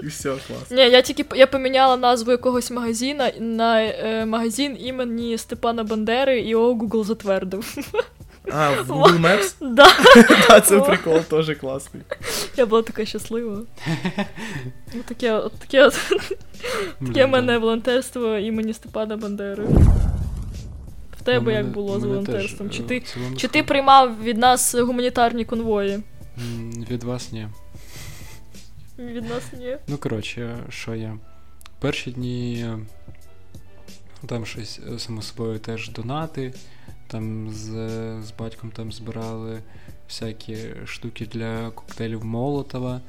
[0.03, 0.71] І все, клас.
[0.71, 6.47] Ні, я тільки я поміняла назву якогось магазина на е, магазин імені Степана Бандери, і
[6.47, 7.77] його Google затвердив.
[8.51, 9.55] А, в Google Maps?
[9.61, 9.87] Да,
[10.47, 12.03] Та, це прикол, теж класний.
[12.57, 13.61] я була така щаслива.
[14.93, 15.89] Ну, таке, от, таке,
[16.99, 17.27] таке да.
[17.27, 19.63] мене волонтерство імені Степана Бандери.
[19.63, 22.69] В У тебе як було з волонтерством?
[22.69, 23.03] Чи е, ти,
[23.37, 26.03] чи ти приймав від нас гуманітарні конвої?
[26.91, 27.47] Від вас ні.
[28.99, 29.77] Від нас ні.
[29.87, 31.17] Ну, коротше, що я.
[31.79, 32.79] Перші дні е,
[34.27, 36.53] там щось е, само собою теж донати.
[37.07, 37.69] Там з,
[38.23, 39.59] з батьком там збирали
[40.09, 43.01] всякі штуки для коктейлів Молотова.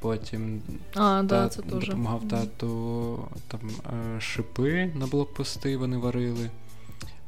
[0.00, 0.62] Потім
[0.94, 1.88] А, да, це теж.
[1.88, 3.60] допомагав тату там
[4.16, 6.50] е, шипи на блокпости вони варили.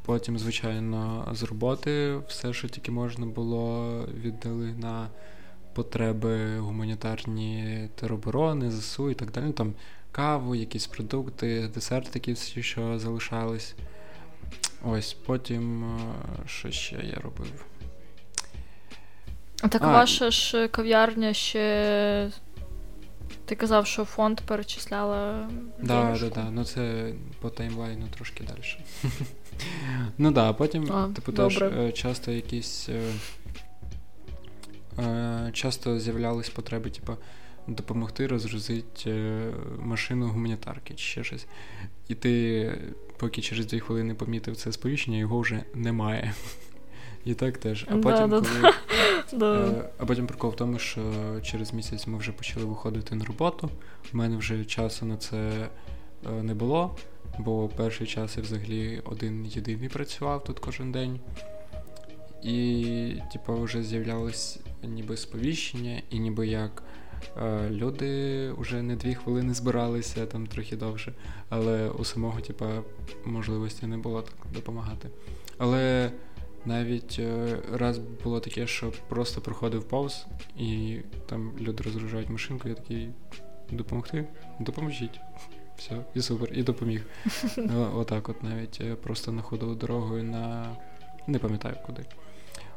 [0.05, 5.09] Потім, звичайно, з роботи все, що тільки можна було, віддали на
[5.75, 9.53] потреби гуманітарні тероборони, ЗСУ і так далі.
[9.53, 9.75] Там
[10.13, 13.75] каву, якісь продукти, десертики всі, що залишались.
[14.85, 15.99] Ось потім е,
[16.47, 17.65] що ще я робив?
[19.57, 22.31] Так а, ваша ж кав'ярня ще.
[23.45, 25.49] Ти казав, що фонд перечисляла.
[25.87, 26.47] Так, так, так.
[26.51, 28.79] Ну це по таймлайну трошки далі.
[30.19, 32.89] Ну так, а потім, а, типу, теж е, часто якісь.
[34.99, 37.13] Е, часто з'являлись потреби, типу,
[37.67, 39.41] допомогти розгрузити
[39.79, 41.47] машину гуманітарки чи ще щось.
[42.09, 42.79] І ти,
[43.17, 46.35] поки через дві хвилини помітив це сповіщення, його вже немає.
[47.25, 47.87] І так теж.
[47.89, 48.73] А потім, да, коли...
[49.33, 49.67] да.
[49.67, 51.03] Е, а потім прикол в тому, що
[51.43, 53.71] через місяць ми вже почали виходити на роботу.
[54.15, 55.69] У мене вже часу на це
[56.27, 56.97] е, не було,
[57.39, 61.21] бо перший час я взагалі один єдиний працював тут кожен день.
[62.43, 66.83] І, типу, вже з'являлось ніби сповіщення, і ніби як
[67.43, 71.13] е, люди вже не дві хвилини збиралися, там трохи довше,
[71.49, 72.65] але у самого, типу,
[73.25, 75.11] можливості не було так допомагати.
[75.59, 76.13] Але
[76.65, 80.27] навіть е, раз було таке, що просто проходив повз,
[80.59, 83.09] і там люди розгружають машинку, я такий
[83.71, 84.25] допомогти?
[84.61, 85.21] Допоможіть.
[85.77, 87.07] Все, і супер, і допоміг.
[87.95, 90.77] Отак, от навіть е, просто находили дорогою на.
[91.27, 92.03] Не пам'ятаю куди.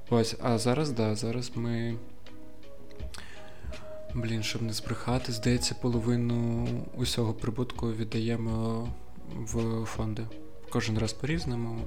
[0.10, 1.96] Ось, а зараз, да, зараз ми.
[4.14, 6.68] Блін, щоб не збрехати, здається, половину
[6.98, 8.88] усього прибутку віддаємо
[9.36, 10.24] в фонди.
[10.70, 11.82] Кожен раз по-різному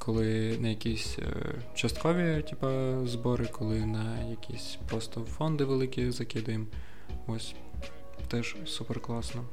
[0.00, 1.32] коли на якісь е,
[1.74, 2.66] часткові типу,
[3.06, 6.66] збори, коли на якісь просто фонди великі закидаємо.
[7.26, 7.54] Ось
[8.28, 9.44] теж супер класно.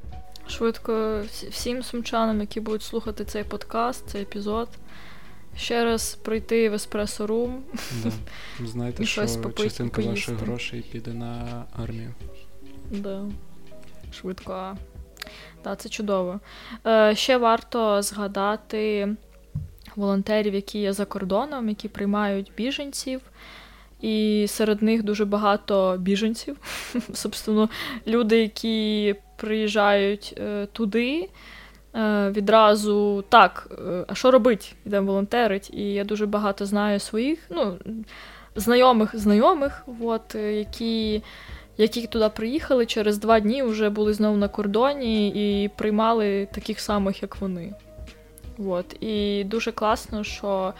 [0.47, 4.69] Швидко всім сумчанам, які будуть слухати цей подкаст, цей епізод.
[5.55, 7.63] Ще раз прийти в еспресо рум.
[8.03, 8.11] Да.
[8.67, 12.13] Знаєте, що частинка ваших грошей піде на армію.
[12.91, 13.25] Да.
[14.13, 14.77] Швидко.
[15.61, 16.39] Так, це чудово.
[16.85, 19.15] Е, Ще варто згадати
[19.95, 23.21] волонтерів, які є за кордоном, які приймають біженців.
[24.01, 26.57] І серед них дуже багато біженців.
[27.13, 27.69] Собственно,
[28.07, 31.29] люди, які приїжджають е, туди,
[32.31, 34.75] відразу так, е, а що робить?
[34.85, 35.69] Йдемо волонтерить.
[35.73, 37.77] І я дуже багато знаю своїх, ну,
[38.55, 41.23] знайомих знайомих, от, які.
[41.79, 47.21] Які туди приїхали через два дні вже були знову на кордоні і приймали таких самих,
[47.21, 47.73] як вони.
[48.57, 49.03] От.
[49.03, 50.73] І дуже класно, що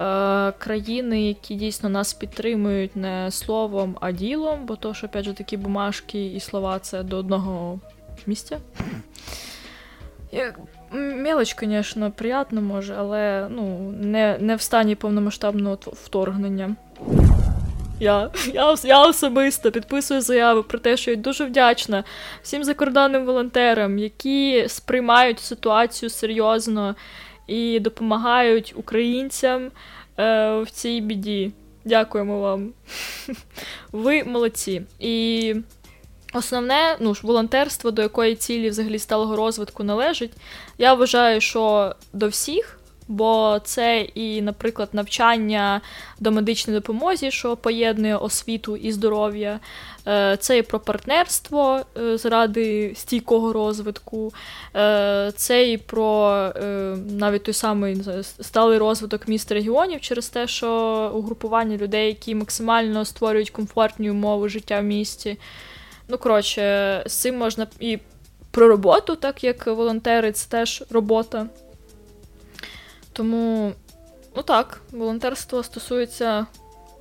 [0.00, 5.32] е, країни, які дійсно нас підтримують не словом, а ділом, бо то, що опять же,
[5.32, 7.80] такі бумажки і слова це до одного
[8.26, 8.58] місця.
[10.90, 16.76] Мелоч, звісно, приємно може, але ну, не не в стані повномасштабного вторгнення.
[18.00, 22.04] Я я, я особисто підписую заяву про те, що я дуже вдячна
[22.42, 26.94] всім закордонним волонтерам, які сприймають ситуацію серйозно
[27.46, 29.70] і допомагають українцям
[30.18, 31.52] е, в цій біді.
[31.84, 32.72] Дякуємо вам.
[33.92, 34.82] Ви молодці.
[35.00, 35.54] І
[36.36, 40.32] основне, ну ж, волонтерство, до якої цілі взагалі сталого розвитку належить,
[40.78, 45.80] я вважаю, що до всіх бо це і, наприклад, навчання
[46.20, 49.60] до медичної допомозі, що поєднує освіту і здоров'я,
[50.08, 54.32] е, це і про партнерство е, заради стійкого розвитку,
[54.76, 56.26] е, це і про
[57.10, 60.70] навіть той самий сталий розвиток міст регіонів через те, що
[61.14, 65.36] угрупування людей, які максимально створюють комфортні умови життя в місті.
[66.08, 67.98] Ну, коротше, з цим можна і
[68.50, 71.46] про роботу, так як волонтери, це теж робота.
[73.12, 73.72] Тому,
[74.36, 76.46] ну так, волонтерство стосується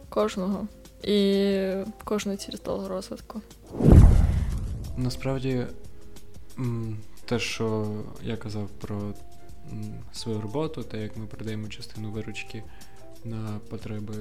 [0.09, 0.67] кожного
[1.03, 1.71] і
[2.03, 3.41] кожної цілі сталого розвитку.
[4.97, 5.65] Насправді,
[7.25, 7.87] те, що
[8.23, 9.13] я казав про
[10.13, 12.63] свою роботу, те, як ми передаємо частину виручки
[13.23, 14.13] на потреби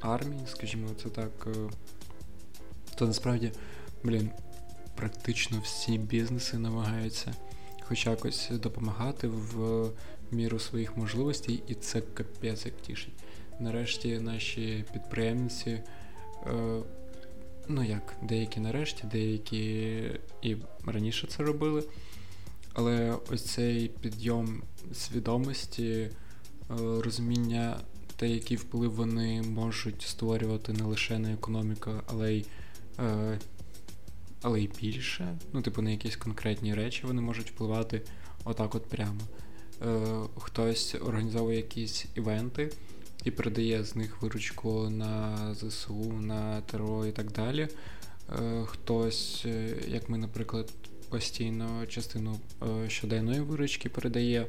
[0.00, 1.50] армії, скажімо, це так, е,
[3.00, 3.52] то насправді,
[4.04, 4.30] блін,
[4.94, 7.34] практично всі бізнеси намагаються
[7.80, 9.86] хоч якось допомагати в
[10.30, 13.14] міру своїх можливостей, і це капець як тішить.
[13.60, 15.82] Нарешті наші підприємці, е,
[17.68, 19.62] ну як, деякі нарешті, деякі
[20.42, 21.84] і раніше це робили.
[22.72, 26.10] Але ось цей підйом свідомості, е,
[26.78, 27.80] розуміння
[28.16, 32.46] те, який вплив вони можуть створювати не лише на економіку, але й
[34.42, 35.38] але й більше.
[35.52, 38.02] Ну, типу, на якісь конкретні речі вони можуть впливати
[38.44, 39.20] отак от прямо.
[40.38, 42.72] хтось організовує якісь івенти
[43.24, 47.68] і передає з них виручку на ЗСУ, на ТРО і так далі.
[48.64, 49.46] Хтось,
[49.88, 50.72] як ми, наприклад,
[51.08, 52.40] постійно частину
[52.88, 54.46] щоденної виручки передає,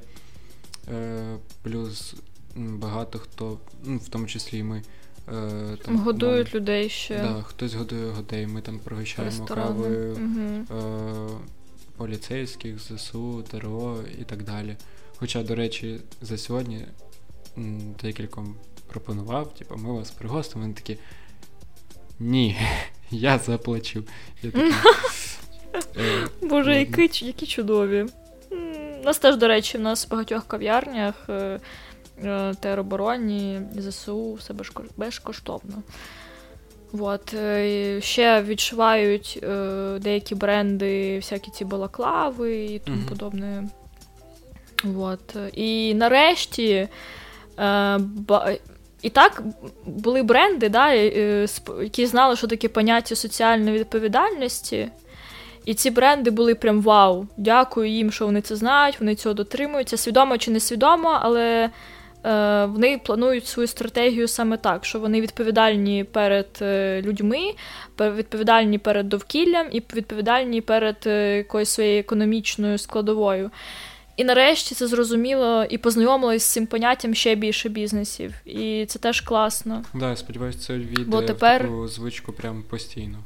[1.61, 2.15] плюс
[2.55, 4.83] багато хто, ну, в тому числі і ми.
[5.27, 7.17] Е, там, Годують мам, людей ще.
[7.17, 10.79] Да, Хтось годує людей, ми там пригощаємо кави угу.
[10.79, 11.29] е,
[11.97, 14.75] поліцейських, ЗСУ, ТРО і так далі.
[15.17, 16.85] Хоча, до речі, за сьогодні
[18.01, 18.55] декільком
[18.87, 20.97] пропонував, типу, ми вас пригостимо, вони такі.
[22.19, 22.57] Ні,
[23.11, 24.03] я заплачу.
[24.43, 24.71] Я такий,
[25.97, 28.05] е, Боже, які, які чудові.
[29.01, 31.29] У нас теж, до речі, в нас в багатьох кав'ярнях.
[32.25, 34.53] Е, теробороні, ЗСУ, все
[34.97, 35.83] безкоштовно.
[36.99, 37.33] От.
[37.33, 43.09] Е, ще відшивають е, деякі бренди, всякі ці балаклави і тому mm-hmm.
[43.09, 43.69] подобне.
[44.97, 45.35] От.
[45.53, 46.87] І нарешті
[49.01, 49.43] і так
[49.85, 50.93] були бренди, да,
[51.81, 54.89] які знали, що таке поняття соціальної відповідальності.
[55.65, 57.27] І ці бренди були прям вау.
[57.37, 59.97] Дякую їм, що вони це знають, вони цього дотримуються.
[59.97, 61.69] Свідомо чи несвідомо, але
[62.65, 67.39] вони планують свою стратегію саме так, що вони відповідальні перед е, людьми,
[67.99, 73.51] відповідальні перед довкіллям і відповідальні перед е, якоюсь своєю економічною складовою.
[74.17, 78.33] І нарешті це зрозуміло і познайомилось з цим поняттям ще більше бізнесів.
[78.45, 79.83] І це теж класно.
[79.93, 81.61] Да, я сподіваюся, це війде тепер...
[81.61, 83.17] в таку звичку прям постійно.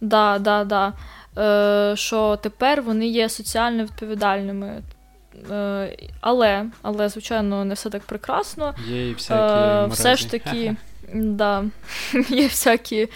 [0.00, 0.92] Да, да, да.
[1.92, 4.82] Е, Що тепер вони є соціально відповідальними.
[5.50, 8.74] Е, але, але, звичайно, не все так прекрасно.
[8.88, 10.76] Є і всякі Все ж таки,
[11.14, 11.64] да,
[12.28, 13.08] є всякі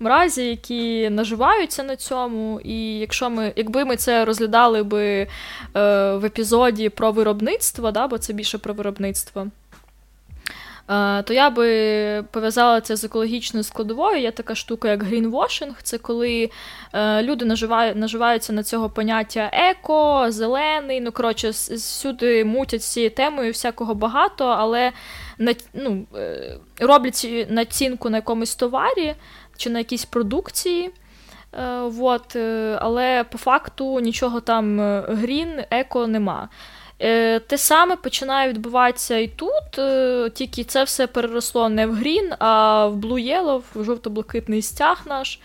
[0.00, 2.60] мразі, які наживаються на цьому.
[2.60, 5.28] І якщо ми, якби ми це розглядали би е,
[6.14, 9.46] в епізоді про виробництво, да, бо це більше про виробництво.
[10.90, 14.20] Е, то я би пов'язала це з екологічною складовою.
[14.20, 15.82] Є така штука, як грінвошинг.
[15.82, 16.50] Це коли
[16.92, 21.00] е, люди наживають, наживаються на цього поняття еко, зелений.
[21.00, 24.92] Ну, коротше, всюди мутять цією темою всякого багато, але
[25.74, 29.14] ну, е, роблять націнку на якомусь товарі
[29.56, 30.90] чи на якійсь продукції.
[31.82, 32.36] Вот,
[32.78, 36.48] але по факту нічого там грін, еко нема.
[37.02, 42.32] Е, те саме починає відбуватися і тут, е, тільки це все переросло не в грін,
[42.38, 45.40] а в Blue Yellow, в жовто-блакитний стяг наш.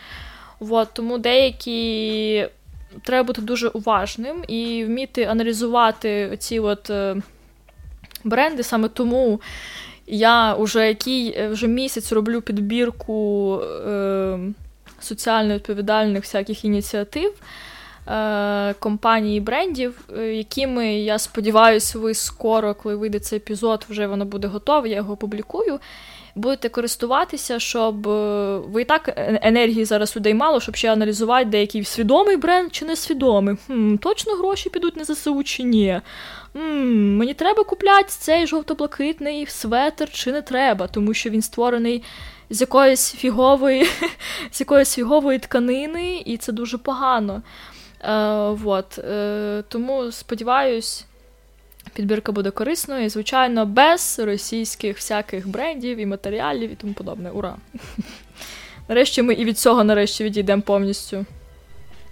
[0.60, 2.48] От, тому деякі
[3.04, 7.16] треба бути дуже уважним і вміти аналізувати ці от е,
[8.24, 8.64] бренди.
[8.64, 9.42] Саме тому
[10.08, 14.40] я вже який вже місяць роблю підбірку е,
[15.00, 17.34] соціально відповідальних всяких ініціатив.
[18.08, 24.08] Е, компаній і брендів, е, якими я сподіваюся, ви скоро, коли вийде цей епізод, вже
[24.08, 25.80] воно буде готове, я його публікую.
[26.36, 31.84] Будете користуватися, щоб е, ви і так енергії зараз людей мало, щоб ще аналізувати, деякий
[31.84, 33.56] свідомий бренд чи несвідомий.
[33.68, 36.02] Хм, Точно гроші підуть на ЗСУ чи ні.
[36.54, 42.04] Хм, Мені треба купляти цей жовто-блакитний светр чи не треба, тому що він створений
[42.50, 43.88] з якоїсь фігової,
[44.52, 47.42] з якоїсь фігової тканини, і це дуже погано.
[48.06, 49.00] Е, вот.
[49.00, 51.06] Е, Тому сподіваюсь,
[51.94, 57.32] підбірка буде корисною і, звичайно, без російських всяких брендів і матеріалів і тому подобне.
[57.32, 57.58] Ура!
[58.90, 61.26] Нарешті ми і від цього нарешті відійдемо повністю.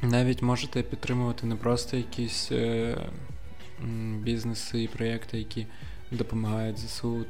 [0.01, 2.97] Навіть можете підтримувати не просто якісь е,
[4.19, 5.67] бізнеси і проєкти, які
[6.11, 7.25] допомагають ЗСУ,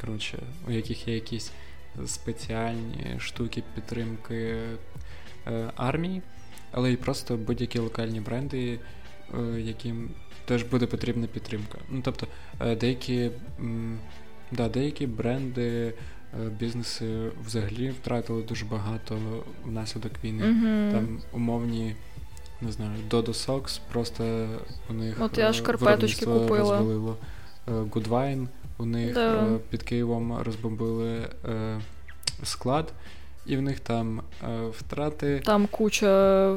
[0.00, 0.38] коротше,
[0.68, 1.52] у яких є якісь
[2.06, 4.56] спеціальні штуки підтримки
[5.46, 6.22] е, армії
[6.72, 8.78] але й просто будь-які локальні бренди,
[9.34, 10.10] е, яким
[10.44, 11.78] теж буде потрібна підтримка.
[11.90, 12.26] Ну, тобто,
[12.60, 13.30] е, деякі
[14.52, 15.94] да, деякі бренди,
[16.44, 19.18] е, бізнеси взагалі втратили дуже багато
[19.64, 20.44] внаслідок війни.
[20.44, 20.92] Mm-hmm.
[20.92, 21.96] Там умовні.
[22.60, 24.48] Не знаю, Dodo Socks, просто
[24.90, 26.58] у них От я шкарпеточки купила.
[26.58, 27.16] розвалило.
[27.66, 28.46] Goodwine,
[28.78, 29.58] у них да.
[29.70, 31.28] під Києвом розбомбили
[32.42, 32.92] склад,
[33.48, 34.46] і в них там е,
[34.78, 35.42] втрати.
[35.44, 36.56] Там куча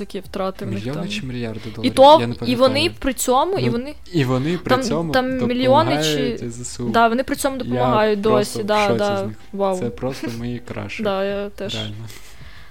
[0.00, 0.66] які втрати.
[0.66, 1.08] Мільйони там.
[1.08, 1.92] чи мільярди доларів?
[1.92, 3.94] І то, Я не і вони при цьому, ну, і вони.
[4.12, 6.88] І вони при там, цьому там мільйони чи ЗСУ.
[6.88, 8.62] Да, вони при цьому допомагають я досі.
[8.62, 9.30] Да, да.
[9.52, 9.78] Вау.
[9.78, 11.02] Це просто мої краші.
[11.02, 11.74] Да, я теж.
[11.74, 11.94] Реально.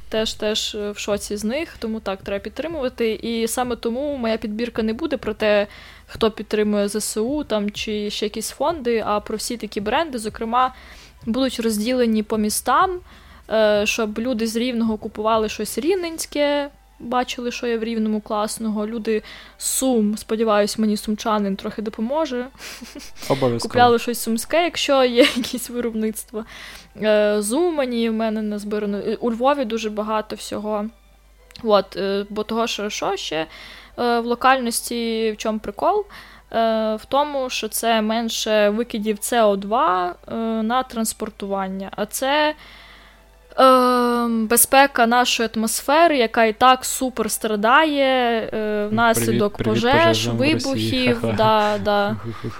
[0.09, 3.13] Теж теж в шоці з них, тому так треба підтримувати.
[3.13, 5.67] І саме тому моя підбірка не буде про те,
[6.05, 10.73] хто підтримує ЗСУ там чи ще якісь фонди, а про всі такі бренди, зокрема
[11.25, 12.99] будуть розділені по містам,
[13.49, 16.69] е, щоб люди з Рівного купували щось рівненське,
[16.99, 18.87] бачили, що є в рівному класного.
[18.87, 19.23] Люди
[19.57, 22.47] сум, сподіваюсь, мені сумчанин трохи допоможе.
[23.29, 23.59] Обов'язково.
[23.59, 26.45] Купляли щось сумське, якщо є якісь виробництва.
[27.01, 27.53] Е, з
[28.09, 28.97] в мене назбирано.
[28.97, 30.85] Е, У Львові дуже багато всього.
[31.63, 33.47] От, е, бо того, що, що ще
[33.99, 36.05] е, в локальності в чому прикол?
[36.53, 41.91] Е, В тому, що це менше викидів СО2 е, на транспортування.
[41.95, 42.55] А це
[43.59, 48.03] е, безпека нашої атмосфери, яка і так супер страдає
[48.53, 51.17] е, внаслідок Привіт- привіт пожеж, вибухів.
[51.37, 52.15] Да, да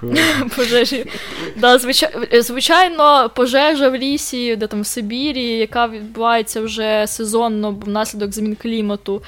[0.56, 1.06] пожежі.
[1.58, 8.32] Да, звичай- звичайно, пожежа в лісі, де там в Сибірі, яка відбувається вже сезонно внаслідок
[8.34, 9.24] змін клімату.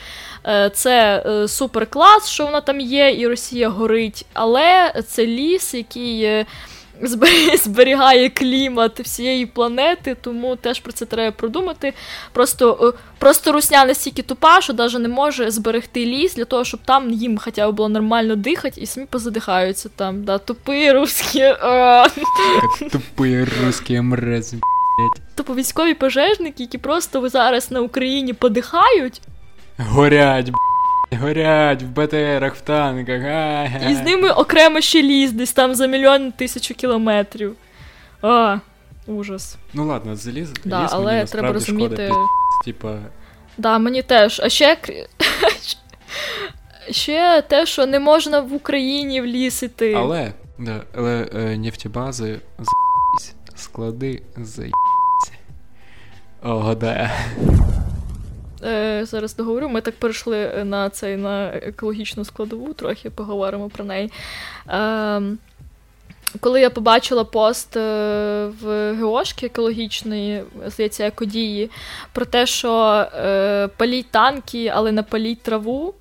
[0.48, 4.26] Е, Це е, супер клас, що вона там є, і Росія горить.
[4.34, 6.46] Але це ліс, який.
[7.04, 11.94] Е, збе- Зберігає клімат всієї планети, тому теж про це треба продумати.
[12.34, 16.80] Просто, е, просто русня настільки тупа, що навіть не може зберегти ліс для того, щоб
[16.86, 20.24] там їм хоча б було нормально дихати, і самі позадихаються там.
[20.24, 21.42] Да, тупі русські.
[21.42, 22.08] а.
[22.92, 24.54] Тупий русський мрез.
[25.36, 29.22] Тупо військові пожежники, які просто зараз на Україні подихають,
[29.78, 30.52] Горять,
[31.14, 33.22] горять в БТРах, в танках.
[33.26, 33.90] ага.
[33.90, 37.56] і з ними окремо ще ліс, десь там за мільйон тисячу кілометрів.
[38.22, 38.58] А,
[39.08, 39.58] ужас.
[39.74, 40.52] Ну ладно, заліз.
[40.66, 41.96] Да, ліс але мені треба шкода, розуміти.
[41.96, 42.98] пі***, Типа,
[43.58, 44.40] Да, мені теж.
[44.44, 44.78] А ще.
[46.92, 49.94] Ще те, що не можна в Україні в ліс іти.
[49.94, 54.72] але, да, але е, нефтебази за***сь, склади за***сь.
[56.44, 57.12] О, да.
[58.66, 59.70] Е, зараз договорю.
[59.70, 64.12] Ми так перейшли на цей на екологічну складову, трохи поговоримо про неї.
[64.70, 65.22] Е,
[66.40, 67.80] коли я побачила пост е,
[68.62, 71.72] в Геошки екологічної, здається, екодії,
[72.14, 75.94] про те, що е, паліть танки, але не паліть траву.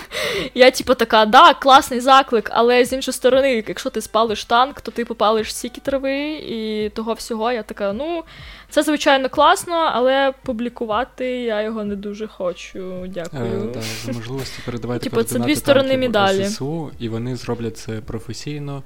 [0.54, 4.90] Я, типу, така, да, класний заклик, але з іншої сторони, якщо ти спалиш танк, то
[4.90, 7.52] ти попалиш стільки трави і того всього.
[7.52, 8.24] Я така, ну,
[8.70, 13.06] це звичайно класно, але публікувати я його не дуже хочу.
[13.08, 13.70] Дякую.
[13.70, 16.44] Е, да, за можливості передавайте Типу, це дві сторони медалі.
[16.44, 18.82] ЗСУ, і вони зроблять це професійно.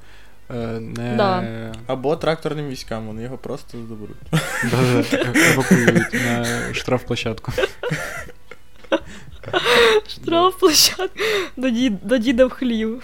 [0.50, 1.72] Е, Не Да.
[1.86, 4.16] Або тракторним військам, вони його просто заберуть.
[4.70, 6.44] Да-да, евакуюють на
[6.74, 7.52] штрафплощадку.
[10.08, 11.10] Штраф площад
[11.56, 13.02] до, дід, до діда в хлів.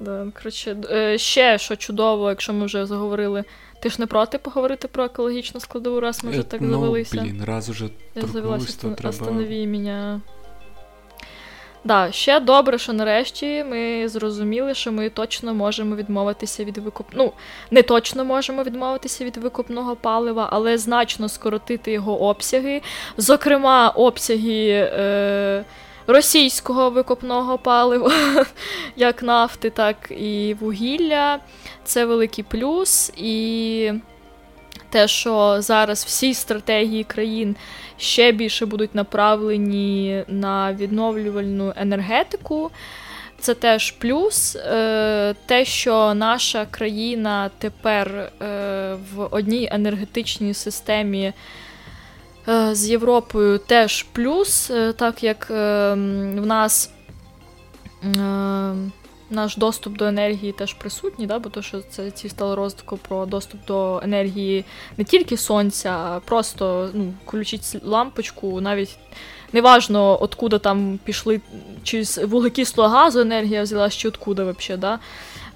[0.00, 3.44] да, коротше, е, ще що чудово, якщо ми вже заговорили.
[3.82, 7.44] Ти ж не проти поговорити про екологічну складову, раз ми вже Е, так ну, блін,
[7.44, 9.10] раз уже торкнулись, то треба...
[9.10, 10.20] останови мене.
[11.84, 17.06] Да, ще добре, що нарешті ми зрозуміли, що ми точно можемо відмовитися від викуп...
[17.12, 17.32] Ну,
[17.70, 22.82] не точно можемо відмовитися від викупного палива, але значно скоротити його обсяги.
[23.16, 25.64] Зокрема, обсяги е...
[26.06, 28.12] російського викопного палива,
[28.96, 31.38] як нафти, так і вугілля.
[31.84, 33.12] Це великий плюс.
[33.16, 33.92] І
[34.92, 37.56] те, що зараз всі стратегії країн
[37.96, 42.70] ще більше будуть направлені на відновлювальну енергетику.
[43.38, 44.56] Це теж плюс.
[44.56, 48.30] Е, Те, що наша країна тепер е,
[49.14, 51.32] в одній енергетичній системі
[52.48, 56.90] е, з Європою, теж плюс, так як е, в нас.
[59.32, 61.38] Е, Наш доступ до енергії теж присутній, да?
[61.38, 64.64] бо то, що це ці стали роздумку про доступ до енергії
[64.96, 68.98] не тільки сонця, а просто ну, включіть лампочку, навіть
[69.52, 71.40] неважно, откуда там пішли,
[71.82, 74.98] чи з вуглекислого газу енергія взялась, чи откуда взагалі, да?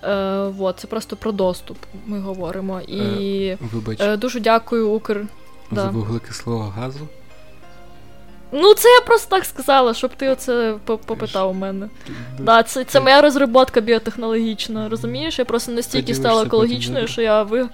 [0.02, 2.80] Е, вот, це просто про доступ ми говоримо.
[2.80, 5.26] І Вибач, е, дуже дякую, Укр.
[5.72, 5.90] з да.
[5.90, 7.08] вуглекислого газу.
[8.53, 11.88] Ну, це я просто так сказала, щоб ти оце попитав у мене.
[12.38, 15.38] Да, це, це моя розробка біотехнологічна, розумієш?
[15.38, 17.68] Я просто настільки стала екологічною, що я ви...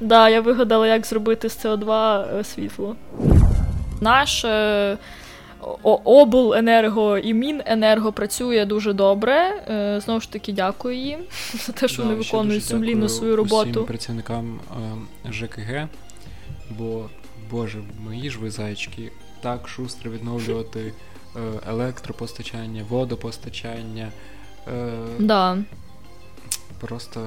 [0.00, 2.96] да, я вигадала, як зробити з СО2 е, світло.
[4.00, 4.98] Наш е,
[6.04, 9.64] обленерго і Міненерго працює дуже добре.
[9.68, 11.20] Е, знову ж таки, дякую їм
[11.66, 13.70] за те, що Да, вони виконують сумлінно свою роботу.
[13.70, 14.60] Усім працівникам
[15.26, 15.88] е, ЖКГ,
[16.70, 17.10] бо,
[17.50, 19.12] боже, мої ж ви зайчики,
[19.42, 20.92] так шустро відновлювати
[21.36, 24.08] е, електропостачання, водопостачання.
[24.68, 25.58] Е, Да.
[26.80, 27.26] Просто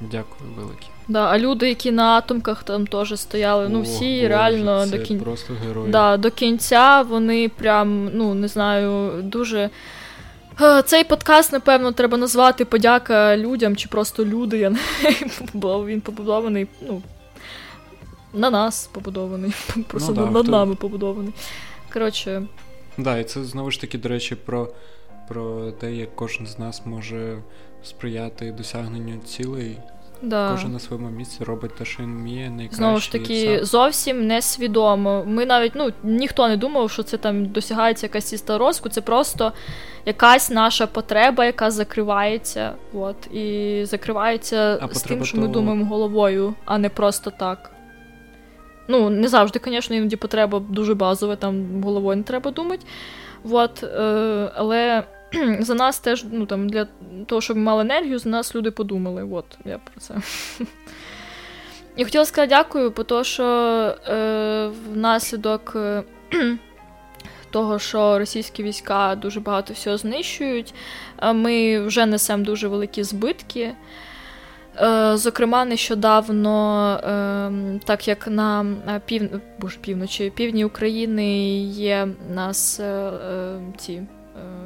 [0.00, 0.86] дякую велике.
[1.08, 5.04] Да, а люди, які на атомках там теж стояли, ну всі Боже, реально це до
[5.04, 5.24] кінця.
[5.24, 5.90] просто герої.
[5.92, 9.70] Да, до кінця вони прям, ну не знаю, дуже.
[10.60, 14.58] Е, Цей подкаст, напевно, треба назвати подяка людям чи просто люди.
[14.58, 14.78] Я не
[15.54, 16.66] бо він побудований.
[16.88, 17.02] Ну,
[18.34, 19.52] на нас побудований.
[19.88, 21.32] Просто Ну да, над хто- нами побудований.
[21.92, 22.42] Коротше,
[22.98, 24.68] Да, і це знову ж таки, до речі, про,
[25.28, 27.38] про те, як кожен з нас може
[27.82, 29.78] сприяти досягненню цілей.
[30.22, 30.50] да.
[30.50, 32.76] Кожен на своєму місці робить те, що він вміє, найкраще.
[32.76, 33.64] Знову ж таки, все.
[33.64, 35.24] зовсім несвідомо.
[35.26, 39.52] Ми навіть ну ніхто не думав, що це там досягається якась чиста розвитку, це просто
[40.06, 42.72] якась наша потреба, яка закривається.
[42.94, 47.70] От, і закривається А з тим, що ми думаємо головою, а не просто так.
[48.88, 52.86] Ну, не завжди, звісно, іноді потреба дуже базова, там головою не треба думати.
[53.50, 55.04] От, е, але
[55.60, 56.86] за нас теж, ну там, для
[57.26, 59.28] того, щоб ми мали енергію, за нас люди подумали.
[59.32, 60.14] От, я про це.
[61.96, 63.44] І хотіла сказати дякую, бо то, що
[64.08, 66.02] е, внаслідок е,
[67.50, 70.74] того, що російські війська дуже багато всього знищують,
[71.22, 73.74] е, ми вже несемо дуже великі збитки.
[74.80, 79.40] Е, Зокрема, нещодавно, е, так як на е, пів...
[79.60, 83.10] Боже, півночі, півдні України є нас е,
[83.76, 84.02] ці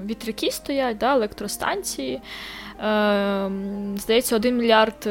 [0.04, 2.20] вітряки стоять, да, електростанції.
[2.84, 3.50] Е,
[3.96, 5.09] Здається, 1 мільярд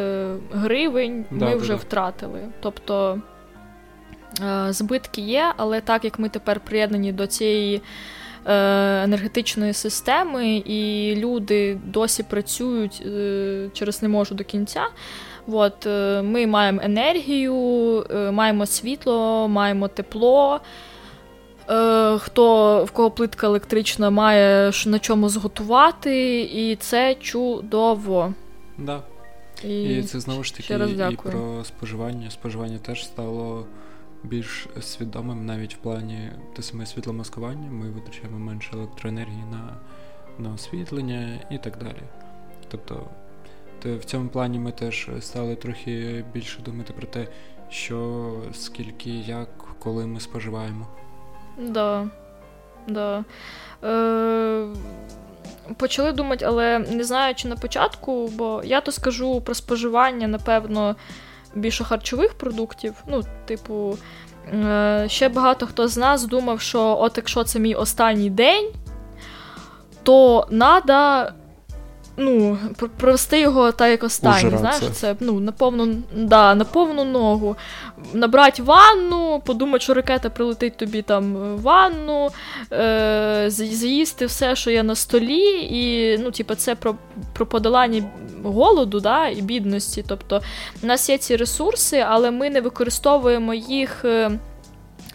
[0.54, 1.80] гривень Да, ми да, вже да.
[1.80, 2.42] втратили.
[2.60, 3.22] Тобто
[4.70, 7.82] збитки є, але так як ми тепер приєднані до цієї
[9.04, 14.84] енергетичної системи, і люди досі працюють е, через не можу до кінця.
[15.48, 17.56] От, е, ми маємо енергію,
[18.10, 20.60] е, маємо світло, маємо тепло.
[21.70, 28.34] Е, хто в кого плитка електрична має на чому зготувати, і це чудово.
[28.78, 29.02] Да.
[29.64, 30.74] І, І це знову ж таки
[31.12, 32.32] і про споживання.
[32.32, 33.66] Споживання теж стало
[34.24, 37.72] більш свідомим навіть в плані те саме світломаскування.
[37.72, 39.78] Ми витрачаємо менше електроенергії на,
[40.40, 42.02] на освітлення і так далі.
[42.68, 43.08] Тобто,
[43.86, 47.28] в цьому плані ми теж стали трохи більше думати про те,
[47.70, 49.50] що скільки, як,
[49.80, 50.88] коли ми споживаємо.
[51.58, 52.08] Да.
[52.88, 53.24] Да.
[53.84, 54.68] Е,
[55.78, 60.96] почали думати, але не знаю, чи на початку, бо я то скажу про споживання, напевно,
[61.56, 62.94] більше харчових продуктів.
[63.08, 63.98] Ну, типу,
[64.54, 68.70] е, ще багато хто з нас думав, що от якщо це мій останній день,
[70.04, 71.34] то треба.
[72.20, 72.58] Ну,
[72.98, 74.58] провести його так, як останній.
[74.58, 77.56] Знаєш, це ну, на повну, да, на повну ногу.
[78.14, 82.30] Набрати ванну, подумати, що ракета прилетить тобі там в ванну,
[82.74, 86.96] е, з'їсти все, що є на столі, і ну, типу, це про,
[87.34, 88.04] про подолання
[88.44, 90.04] голоду да, і бідності.
[90.08, 90.42] Тобто,
[90.82, 94.06] в нас є ці ресурси, але ми не використовуємо їх.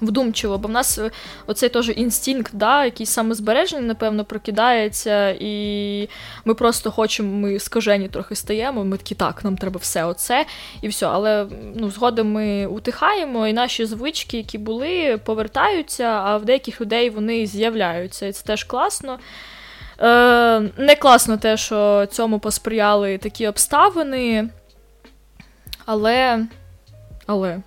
[0.02, 1.10] Вдумчиво, бо в нас е,
[1.46, 6.08] оцей теж інстинкт, да, якийсь самозбереження, напевно, прокидається, і
[6.44, 8.84] ми просто хочемо, ми скажені трохи стаємо.
[8.84, 10.46] Ми такі, так, нам треба все оце
[10.82, 11.06] і все.
[11.06, 17.10] Але ну, згодом ми утихаємо, і наші звички, які були, повертаються, а в деяких людей
[17.10, 18.26] вони з'являються.
[18.26, 19.18] І це теж класно.
[20.00, 24.48] Е, не класно те, що цьому посприяли такі обставини,
[25.86, 26.46] але.
[27.26, 27.60] Але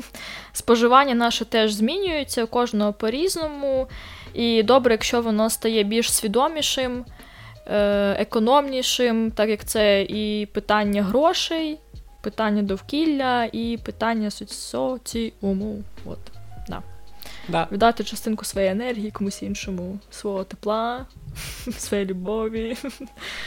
[0.52, 3.88] споживання наше теж змінюється, кожного по-різному.
[4.34, 7.04] І добре, якщо воно стає більш свідомішим,
[7.66, 11.78] е, економнішим, так як це і питання грошей,
[12.20, 15.82] питання довкілля і питання соці- соціуму.
[16.04, 16.18] От.
[17.48, 17.68] Да.
[17.72, 21.06] Віддати частинку своєї енергії комусь іншому, свого тепла,
[21.78, 22.76] своєї любові.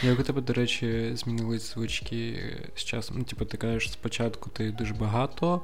[0.03, 2.39] Як у тебе, до речі, змінились звички
[2.75, 3.15] з часом?
[3.19, 5.61] Ну, типу, ти кажеш, спочатку ти дуже багато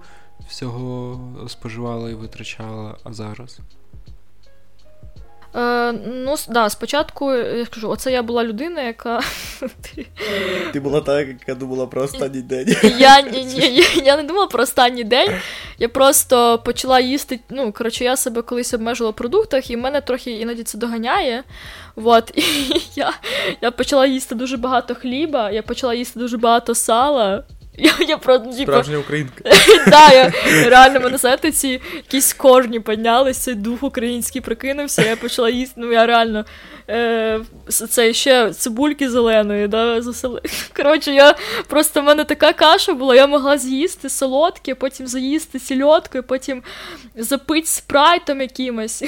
[0.50, 3.60] всього споживала і витрачала, а зараз?
[5.56, 9.22] Е, ну, да, спочатку, я ж кажу, оце я була людина, яка.
[10.74, 12.76] Ти була та, яка думала про останній день.
[12.98, 15.32] Я, ні, ні, я, я не думала про останній день.
[15.78, 17.39] Я просто почала їсти.
[17.50, 21.44] Ну, коротше, я себе колись обмежила в продуктах, і мене трохи іноді це доганяє.
[21.96, 22.44] Вот, і
[22.96, 23.14] я,
[23.62, 27.44] я почала їсти дуже багато хліба, я почала їсти дуже багато сала.
[27.78, 29.44] Я, я про, типу, Справжня українка.
[29.88, 30.32] да, я,
[30.70, 35.74] реально мене знаєте, ці якісь корні піднялися, дух український прокинувся, я почала їсти.
[35.78, 36.46] Ну я реально
[36.90, 40.42] е, це ще цибульки зеленої, да, засели.
[40.76, 41.36] Коротше, я
[41.68, 46.64] просто в мене така каша була, я могла з'їсти солодке, потім заїсти сільоткою, потім
[47.16, 49.04] запити спрайтом якимось.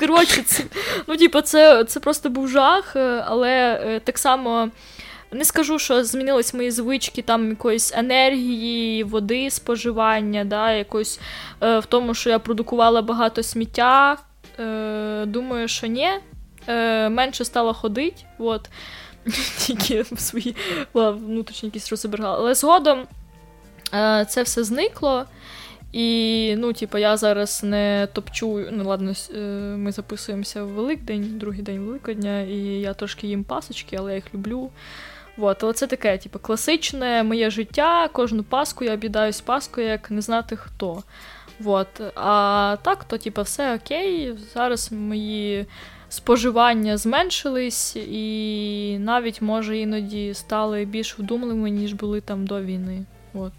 [0.00, 0.62] Коротше, це,
[1.06, 4.70] ну, типу, це, це просто був жах, е, але е, так само.
[5.34, 11.20] Не скажу, що змінились мої звички там якоїсь енергії, води, споживання, да, якось
[11.62, 14.16] е, в тому, що я продукувала багато сміття.
[14.60, 16.08] Е, думаю, що ні.
[16.68, 18.70] Е, менше стала ходити, от.
[19.58, 20.56] Тільки в свої
[20.94, 22.38] внутрішні якісь розбирала.
[22.38, 23.06] Але згодом
[23.94, 25.24] е, це все зникло.
[25.92, 28.66] І, ну, типу, я зараз не топчу.
[28.72, 29.38] Ну, ладно, е,
[29.76, 34.34] ми записуємося в Великдень, другий день Великодня, і я трошки їм пасочки, але я їх
[34.34, 34.70] люблю.
[35.36, 38.08] Вот, але це таке, типу, класичне моє життя.
[38.08, 41.02] Кожну паску я об'їдаюсь паскою, як не знати хто.
[41.60, 41.88] Вот.
[42.14, 44.32] А так, то, типу, все окей.
[44.54, 45.66] Зараз мої
[46.08, 53.04] споживання зменшились, і навіть, може, іноді стали більш вдумливими, ніж були там до війни.
[53.34, 53.52] От.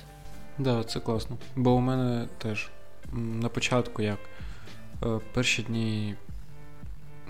[0.58, 1.38] Да, це класно.
[1.56, 2.70] Бо у мене теж
[3.14, 4.20] на початку як
[5.04, 6.16] е, перші дні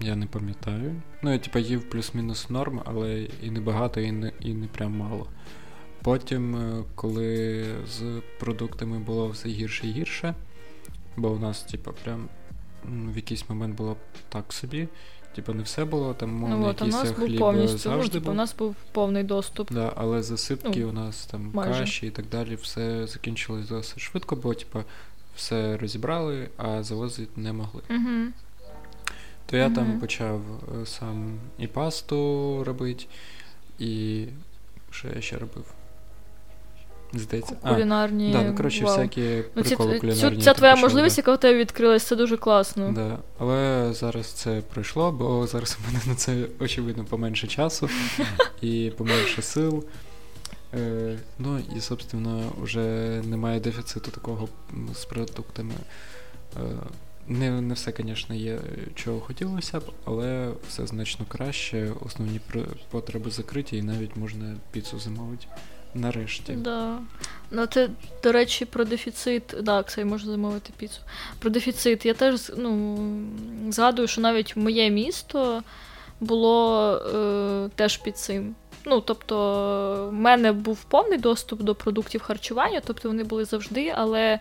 [0.02, 1.02] я не пам'ятаю.
[1.22, 4.98] Ну, я типа їв плюс-мінус норм, але і не багато, і не, і не прям
[4.98, 5.28] мало.
[6.04, 10.36] Потім, е, коли з продуктами було все гірше і гірше,
[11.18, 12.30] бо у нас, типа, прям
[13.14, 13.98] в якийсь момент було
[14.30, 14.88] так собі.
[15.36, 17.74] Типа не все було, там мовно Ну, якийсь нас був хліб повністю.
[17.90, 18.34] Ну, завжди типу, був.
[18.34, 19.74] у нас був повний доступ.
[19.74, 21.80] Да, але засипки Ну, у нас там майже.
[21.80, 24.84] каші і так далі, все закінчилось досить швидко, бо типа
[25.36, 27.82] все розібрали, а завозити не могли.
[27.90, 28.32] Угу.
[29.46, 30.42] То я там почав
[30.82, 33.06] е, сам і пасту робити,
[33.80, 34.26] і
[34.92, 35.66] що я ще робив?
[37.14, 37.56] Здається.
[37.62, 38.32] А, Кулінарні.
[38.32, 38.96] да, ну коротше, вау.
[38.98, 40.42] всякі Ну, ці, кулінарні.
[40.42, 41.20] ця я твоя почав, можливість, да.
[41.20, 42.92] яка у тебе відкрилась, це дуже класно.
[42.92, 43.18] Да.
[43.40, 47.90] Але зараз це пройшло, бо зараз у мене на це очевидно поменше часу
[48.62, 49.86] і поменше сил.
[50.74, 52.82] Е, ну і, собственно, вже
[53.26, 54.50] немає дефіциту такого
[54.96, 55.74] з продуктами.
[56.58, 56.60] Е,
[57.28, 58.60] не, не все, звісно, є,
[58.96, 61.92] чого хотілося б, але все значно краще.
[62.06, 62.40] Основні
[62.90, 65.48] потреби закриті, і навіть можна піцу замовити.
[65.96, 66.54] Нарешті.
[66.54, 66.98] Да.
[67.52, 67.90] Ну, ти,
[68.24, 69.56] до речі, про дефіцит.
[69.62, 71.00] Да, кстати, можна замовити піцу.
[71.40, 72.06] Про дефіцит.
[72.06, 72.98] Я теж ну,
[73.70, 75.64] згадую, що навіть моє місто
[76.20, 78.56] було е, теж під цим.
[78.86, 84.40] Ну, тобто, в мене був повний доступ до продуктів харчування, тобто вони були завжди, але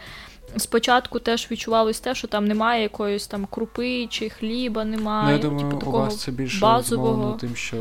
[0.57, 5.27] спочатку теж відчувалось те, що там немає якоїсь там крупи чи хліба, немає.
[5.27, 7.37] Ну, я думаю, типу, у вас це більше базового.
[7.41, 7.77] тим, що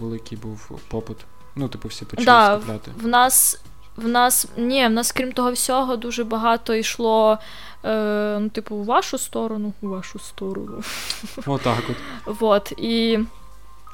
[0.00, 1.16] великий був попит.
[1.56, 2.90] Ну, типу, всі почали Да, скупляти.
[3.02, 3.60] В нас,
[3.96, 7.38] в нас, ні, в нас, крім того всього, дуже багато йшло,
[7.84, 10.82] е, ну, типу, в вашу сторону, у вашу сторону.
[11.46, 11.96] Отак от.
[12.40, 13.18] Вот, і.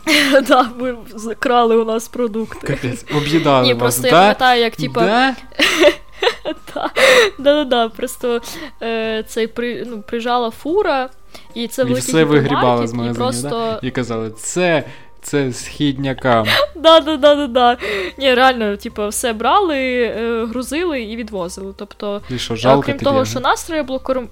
[0.49, 2.67] Да, ви закрали у нас продукти.
[2.67, 5.35] Капець, об'їдали Ні, вас, просто я пам'ятаю, як типа.
[6.75, 6.91] Да?
[7.39, 8.41] Да, да-да-да, просто
[8.83, 11.09] е, цей при, ну, приїжджала фура,
[11.55, 13.79] і це І великий все вигрібала гіпермаркет, з і магазинів, просто...
[13.83, 14.85] І казали, це,
[15.23, 16.47] це східнякам.
[16.75, 17.77] Да, да, да, да, да.
[18.19, 21.75] Ні, реально, типу, все брали, е, грузили і відвозили.
[21.77, 24.29] Тобто, І що, жалко Окрім того, що нас треба було корм...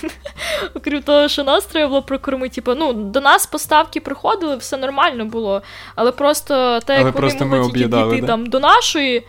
[0.74, 5.24] Окрім того, що нас треба було прокормити, типу, ну, до нас поставки приходили, все нормально
[5.24, 5.62] було.
[5.94, 8.20] Але просто те, як вони могли дійти да?
[8.20, 9.22] там до нашої.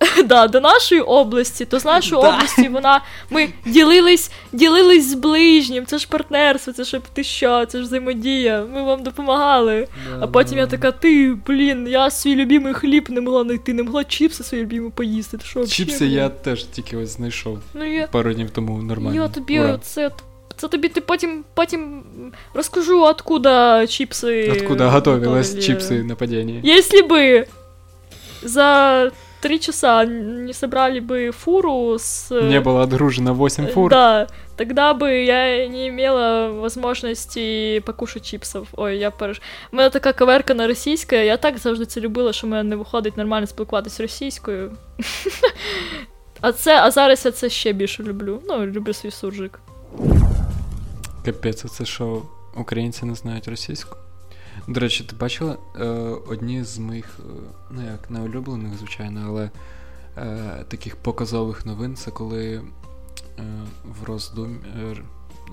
[0.24, 2.28] Да, до нашої області, то з нашої Да.
[2.28, 3.00] області вона.
[3.30, 8.64] Ми ділились, ділились з ближнім, це ж партнерство, це ж ти що, це ж взаємодія,
[8.74, 9.88] ми вам допомагали.
[10.10, 13.82] Да, А потім я така, ти, блін, я свій любимий хліб не могла знайти, не
[13.82, 15.38] могла чіпси свої любимі поїсти.
[15.38, 16.12] Ти що, Чіпси блін?
[16.12, 19.22] я теж тільки ось знайшов Ну, я, пару днів тому нормально.
[19.22, 19.78] я тобі Ура.
[19.82, 20.10] це,
[20.56, 22.02] це тобі ти потім, потім
[22.54, 24.52] розкажу, откуда чіпси.
[24.56, 25.66] Откуда готовилась готовили.
[25.80, 26.76] чипсы нападения?
[26.78, 27.46] Если бы
[28.42, 29.10] за
[29.45, 32.29] три часа не собрали бы фуру с...
[32.29, 33.89] Не было отгружено 8 фур.
[33.89, 38.67] Да, тогда бы я не имела возможности покушать чіпсів.
[38.73, 39.41] Ой, я переш...
[39.73, 42.75] У мене така каверка на російська, я так завжди це любила, що в мене не
[42.75, 44.71] виходить нормально спілкуватися російською.
[46.41, 48.41] А це, а зараз я це ще більше люблю.
[48.47, 49.59] Ну, люблю свій суржик.
[51.25, 52.21] Капець, а це що,
[52.57, 53.97] українці не знають російську?
[54.68, 55.84] До речі, ти бачила е,
[56.28, 57.32] одні з моїх, е,
[57.70, 59.50] ну як не улюблених, звичайно, але
[60.16, 62.62] е, таких показових новин це коли е,
[63.84, 64.96] в Роздумі, е,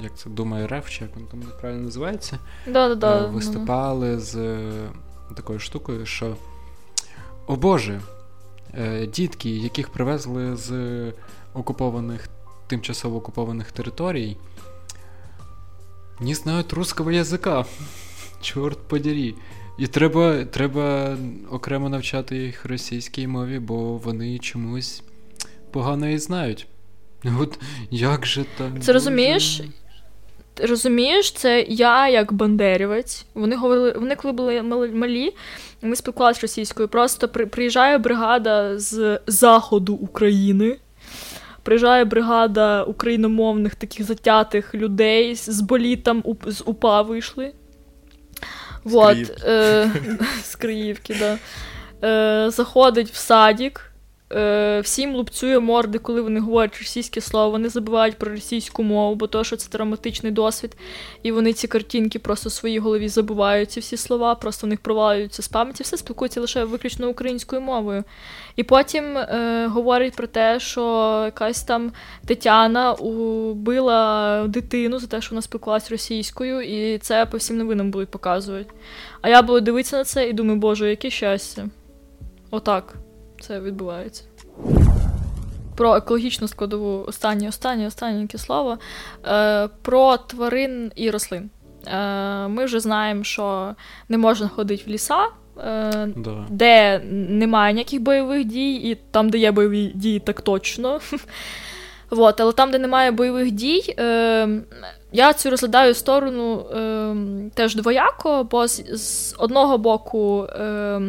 [0.01, 3.25] як це Дума РФ, чи як воно там правильно називається, Да-да-да.
[3.25, 4.89] е, виступали з е,
[5.35, 6.35] такою штукою, що
[7.47, 8.01] о Боже,
[8.73, 10.71] е, дітки, яких привезли з
[11.53, 12.27] окупованих,
[12.67, 14.37] тимчасово окупованих територій,
[16.19, 17.65] не знають русского язика.
[18.43, 19.35] Чорт подері.
[19.77, 21.17] І треба, треба
[21.51, 25.03] окремо навчати їх російській мові, бо вони чомусь
[25.71, 26.67] погано її знають.
[27.39, 27.59] От
[27.91, 28.71] як же так?
[28.81, 29.61] Це розумієш?
[30.53, 33.25] Ти розумієш, це я як бандерівець.
[33.33, 34.61] Вони говорили, вони коли були
[34.93, 35.33] малі,
[35.81, 36.87] ми спілкувалися російською.
[36.87, 40.77] Просто при, приїжджає бригада з заходу України.
[41.63, 47.53] Приїжджає бригада україномовних таких затятих людей з болітом з УПА вийшли.
[48.83, 49.91] Вот, е,
[50.43, 51.37] з Криївки, да.
[52.07, 53.92] Е, заходить в садик,
[54.33, 59.27] е, всім лупцює морди, коли вони говорять російське слово, вони забувають про російську мову, бо
[59.27, 60.77] то, що це травматичний досвід,
[61.23, 64.79] і вони ці картинки просто в своїй голові забувають ці всі слова, просто в них
[64.79, 68.03] провалюються з пам'яті, все спілкуються лише виключно українською мовою.
[68.55, 71.91] І потім е, говорять про те, що якась там
[72.25, 78.09] Тетяна убила дитину за те, що вона спілкувалася російською, і це по всім новинам будуть
[78.09, 78.73] показувати.
[79.21, 81.65] А я буду дивитися на це і думаю, боже, яке щастя.
[82.51, 82.95] Отак
[83.47, 84.23] це відбувається.
[85.75, 88.77] Про екологічну складову останнє, останнє, останнє слово.
[89.27, 91.49] Е, Про тварин і рослин.
[91.87, 93.75] Е, Ми вже знаємо, що
[94.09, 95.25] не можна ходити в ліса,
[95.65, 96.45] е, Да.
[96.49, 100.99] де немає ніяких бойових дій, і там, де є бойові дії, так точно.
[102.09, 104.47] Вот, але там, де немає бойових дій, е,
[105.11, 107.15] я цю розглядаю сторону е,
[107.53, 110.43] теж двояко, бо з, з одного боку.
[110.43, 111.01] Е,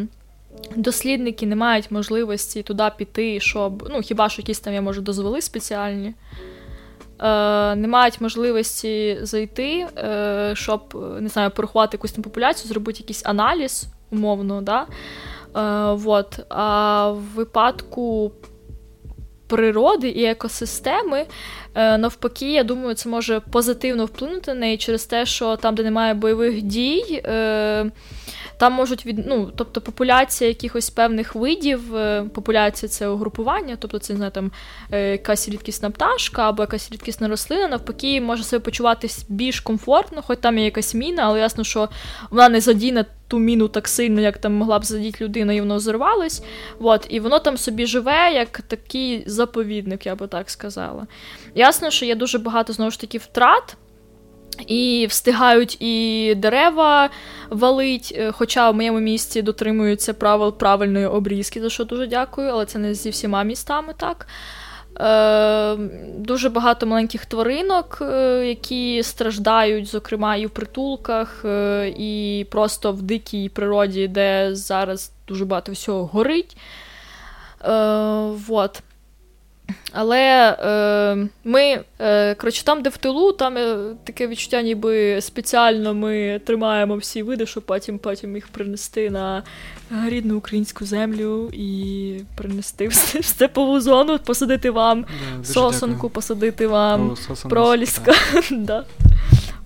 [0.77, 3.89] дослідники не мають можливості туди піти, щоб.
[3.91, 6.15] Ну, хіба що якісь там, я може, дозволи спеціальні.
[7.21, 10.81] Е, не мають можливості зайти, е, щоб
[11.21, 14.87] не знаю, порахувати якусь там популяцію, зробити якийсь аналіз, умовно, да?
[15.57, 16.41] Е, вот.
[16.49, 18.33] А в випадку
[19.47, 21.27] природи і екосистеми,
[21.75, 26.15] навпаки, я думаю, це може позитивно вплинути на неї через те, що там, де немає
[26.15, 27.91] бойових дій, е,
[28.59, 34.13] там можуть від ну, тобто популяція якихось певних видів, е, популяція це угрупування, тобто це
[34.13, 34.51] не знаю, там
[34.93, 40.39] е, якась рідкісна пташка або якась рідкісна рослина, навпаки, може себе почуватись більш комфортно, хоч
[40.39, 41.89] там є якась міна, але ясно, що
[42.31, 45.77] вона не задіне ту міну так сильно, як там могла б задіти людина, і воно
[45.77, 46.43] взорвалось.
[46.81, 51.07] От, і воно там собі живе, як такий заповідник, я би так сказала.
[51.65, 53.77] Ясно, що є дуже багато знову ж таки втрат.
[54.67, 57.11] І встигають і дерева
[57.51, 62.67] валить, е, хоча в моєму місті дотримуються правил правильної обрізки, за що дуже дякую, але
[62.67, 64.27] це не зі всіма містами так.
[65.01, 65.77] Е,
[66.19, 73.03] Дуже багато маленьких тваринок, е, які страждають, зокрема, і в притулках, е, і просто в
[73.03, 76.57] дикій природі, де зараз дуже багато всього горить.
[77.65, 77.71] Е,
[78.49, 78.83] вот.
[79.93, 85.95] Але е, ми, е, коротше, там, де в тилу, там е, таке відчуття, ніби спеціально
[85.95, 89.43] ми тримаємо всі види, щоб потім потім їх принести на
[90.07, 95.05] рідну українську землю і принести в ст- степову зону, посадити вам
[95.37, 96.11] дуже сосонку, дякую.
[96.11, 98.13] посадити вам сосонку, проліска.
[98.51, 98.85] да.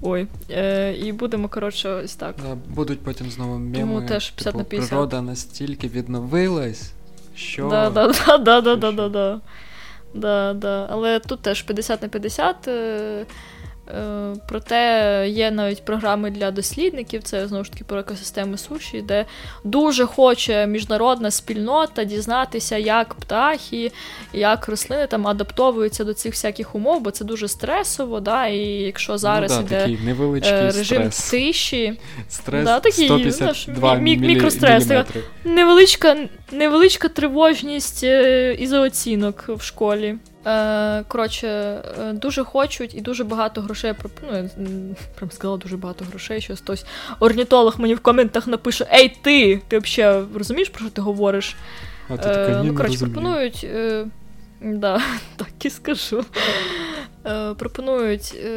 [0.02, 0.26] Ой.
[0.50, 2.34] Е, і будемо, коротше, ось так.
[2.48, 3.78] Да, будуть потім знову меми.
[3.78, 4.88] Тому теж 50 типу, на 50.
[4.88, 6.92] Природа настільки відновилась,
[7.34, 9.40] що Да, да, да, да, да, да, да,
[10.14, 10.54] да.
[10.54, 10.86] Да.
[10.90, 12.68] Але тут теж 50 на 50.
[13.90, 19.24] Е, проте є навіть програми для дослідників, це знову ж таки про екосистеми суші, де
[19.64, 23.92] дуже хоче міжнародна спільнота дізнатися, як птахи,
[24.32, 29.18] як рослини там адаптовуються до цих всяких умов, бо це дуже стресово, да, і якщо
[29.18, 31.30] зараз ну, да, іде такий невеличкий е, режим стрес.
[31.30, 35.20] тиші, Стрес Да, такий, 152 знаєш, мі- мілі- мікрострес, міліметри.
[35.44, 36.16] невеличка,
[36.52, 38.72] невеличка тривожність е, із
[39.56, 40.16] в школі.
[40.46, 44.50] Е, коротше, е, дуже хочуть і дуже багато грошей пропонує.
[44.58, 44.68] я
[45.14, 46.40] Прям сказала дуже багато грошей.
[46.40, 46.84] Щось хтось
[47.20, 49.60] орнітолог мені в коментах напише: Ей, ти!
[49.68, 51.56] Ти взагалі розумієш, про що ти говориш?
[52.08, 53.66] А ти така, ні, ну, коротше, пропонують.
[53.74, 54.06] Е,
[54.60, 55.02] да,
[55.36, 56.24] так і скажу.
[57.26, 58.48] Е, пропонують е,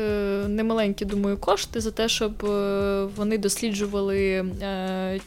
[0.47, 4.45] немаленькі, думаю, кошти за те, щоб е, вони досліджували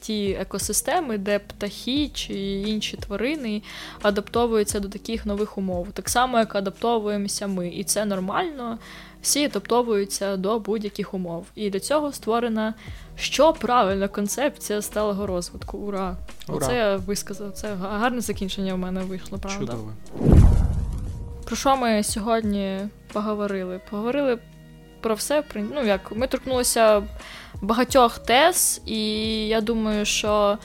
[0.00, 3.62] ті екосистеми, де птахи чи інші тварини
[4.02, 5.88] адаптовуються до таких нових умов.
[5.92, 7.68] Так само, як адаптовуємося ми.
[7.68, 8.78] І це нормально.
[9.24, 11.46] Всі адаптовуються до будь-яких умов.
[11.54, 12.74] І для цього створена
[13.16, 15.78] що правильна концепція сталого розвитку.
[15.78, 16.16] Ура!
[16.48, 16.56] Ура.
[16.56, 17.52] Оце я висказав.
[17.52, 19.60] Це гарне закінчення в мене вийшло, правда.
[19.60, 19.92] Чудово.
[21.44, 22.78] Про що ми сьогодні
[23.12, 23.80] поговорили?
[23.90, 24.38] Поговорили
[25.00, 25.44] про все.
[25.54, 27.02] Ну, як ми торкнулися
[27.62, 28.98] багатьох тез, і
[29.48, 30.58] я думаю, що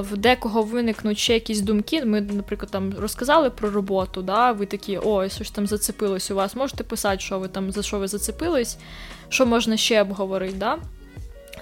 [0.00, 2.04] в декого виникнуть ще якісь думки.
[2.04, 4.52] Ми, наприклад, там розказали про роботу, да?
[4.52, 6.56] ви такі, ой, що ж там зацепилось у вас.
[6.56, 8.78] Можете писати, що ви там, за що ви зацепились,
[9.28, 10.78] що можна ще обговорити, да?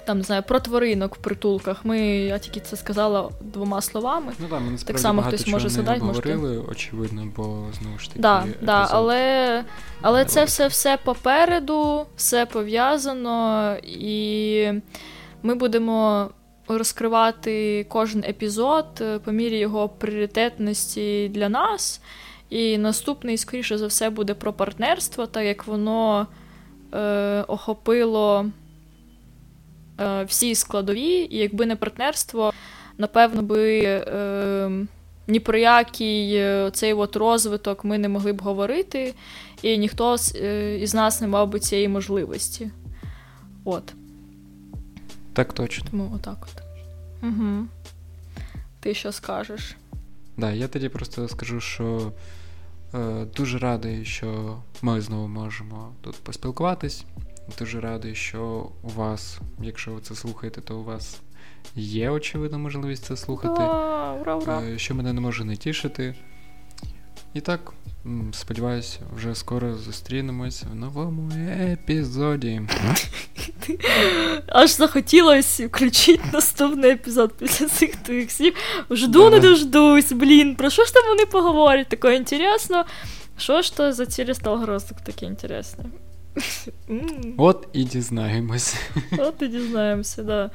[0.05, 1.85] Там, не знаю, про тваринок в притулках.
[1.85, 4.33] Ми, я тільки це сказала двома словами.
[4.39, 7.43] Ну так, ми насправді само хтось може згадати, можете- говорили, очевидно, бо
[7.81, 8.19] знову ж таки.
[8.19, 9.63] Да, да, але,
[10.01, 14.71] але це все, все попереду, все пов'язано, і
[15.43, 16.29] ми будемо
[16.67, 22.01] розкривати кожен епізод е, по мірі його пріоритетності для нас.
[22.49, 26.27] І наступний, скоріше за все, буде про партнерство, так як воно
[26.93, 28.45] е, охопило
[29.99, 32.53] е, всі складові, і якби не партнерство,
[32.97, 33.79] напевно би.
[33.85, 34.85] Е,
[35.27, 39.13] ні про який е, цей от розвиток ми не могли б говорити,
[39.61, 42.71] і ніхто з- е, із нас не мав би цієї можливості.
[43.65, 43.93] От,
[45.33, 45.87] Так точно.
[45.91, 46.63] тому отак от.
[47.23, 47.65] Угу.
[48.79, 49.75] Ти що скажеш?
[50.37, 52.11] Да, я тоді просто скажу, що
[52.93, 57.05] е, дуже радий, що ми знову можемо тут поспілкуватись.
[57.59, 61.21] Дуже радий, що у вас, якщо ви це слухаєте, то у вас
[61.75, 63.63] є очевидна можливість це слухати.
[63.63, 64.61] Ура, ура, ура.
[64.61, 66.15] Е, що мене не може не тішити.
[67.33, 67.73] І так,
[68.31, 71.31] сподіваюся, вже скоро зустрінемось в новому
[71.71, 72.61] епізоді.
[74.47, 78.53] Аж захотілося включити наступний епізод після цих твоїх слів.
[78.91, 80.55] Жду не дождусь, блін.
[80.55, 81.89] Про що ж там вони поговорять?
[81.89, 82.85] Таке інтересно.
[83.37, 85.85] Що ж то за цілі розвиток таке інтересне?
[87.37, 88.75] От і дізнаємось.
[89.17, 90.51] От і дізнаємося, да.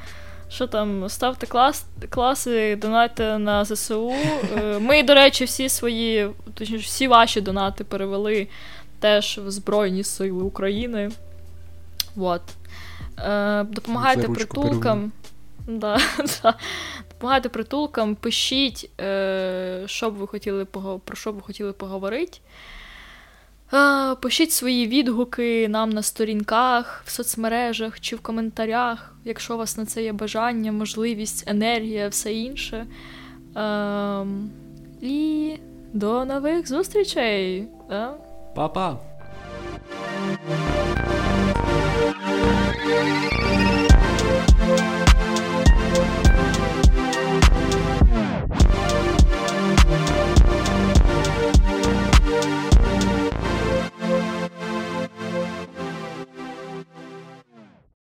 [0.49, 4.13] Що там, ставте клас, класи, донайте на ЗСУ.
[4.57, 8.49] Е, Ми, до речі, всі свої, точніше, всі ваші донати перевели
[9.01, 11.11] теж в Збройні Сили України.
[12.15, 12.43] Вот.
[13.19, 15.13] Е, Допомагайте притулкам.
[15.67, 15.99] Да,
[16.43, 16.55] да.
[17.11, 22.39] Допомагайте притулкам, пишіть, е, що б ви хотіли про що б ви хотіли поговорити.
[24.21, 29.87] Пишіть свої відгуки нам на сторінках, в соцмережах чи в коментарях, якщо у вас на
[29.87, 32.87] це є бажання, можливість, енергія, все інше.
[33.57, 34.51] Ем,
[35.01, 35.53] і
[35.93, 37.69] до нових зустрічей!
[38.55, 38.99] Па-па!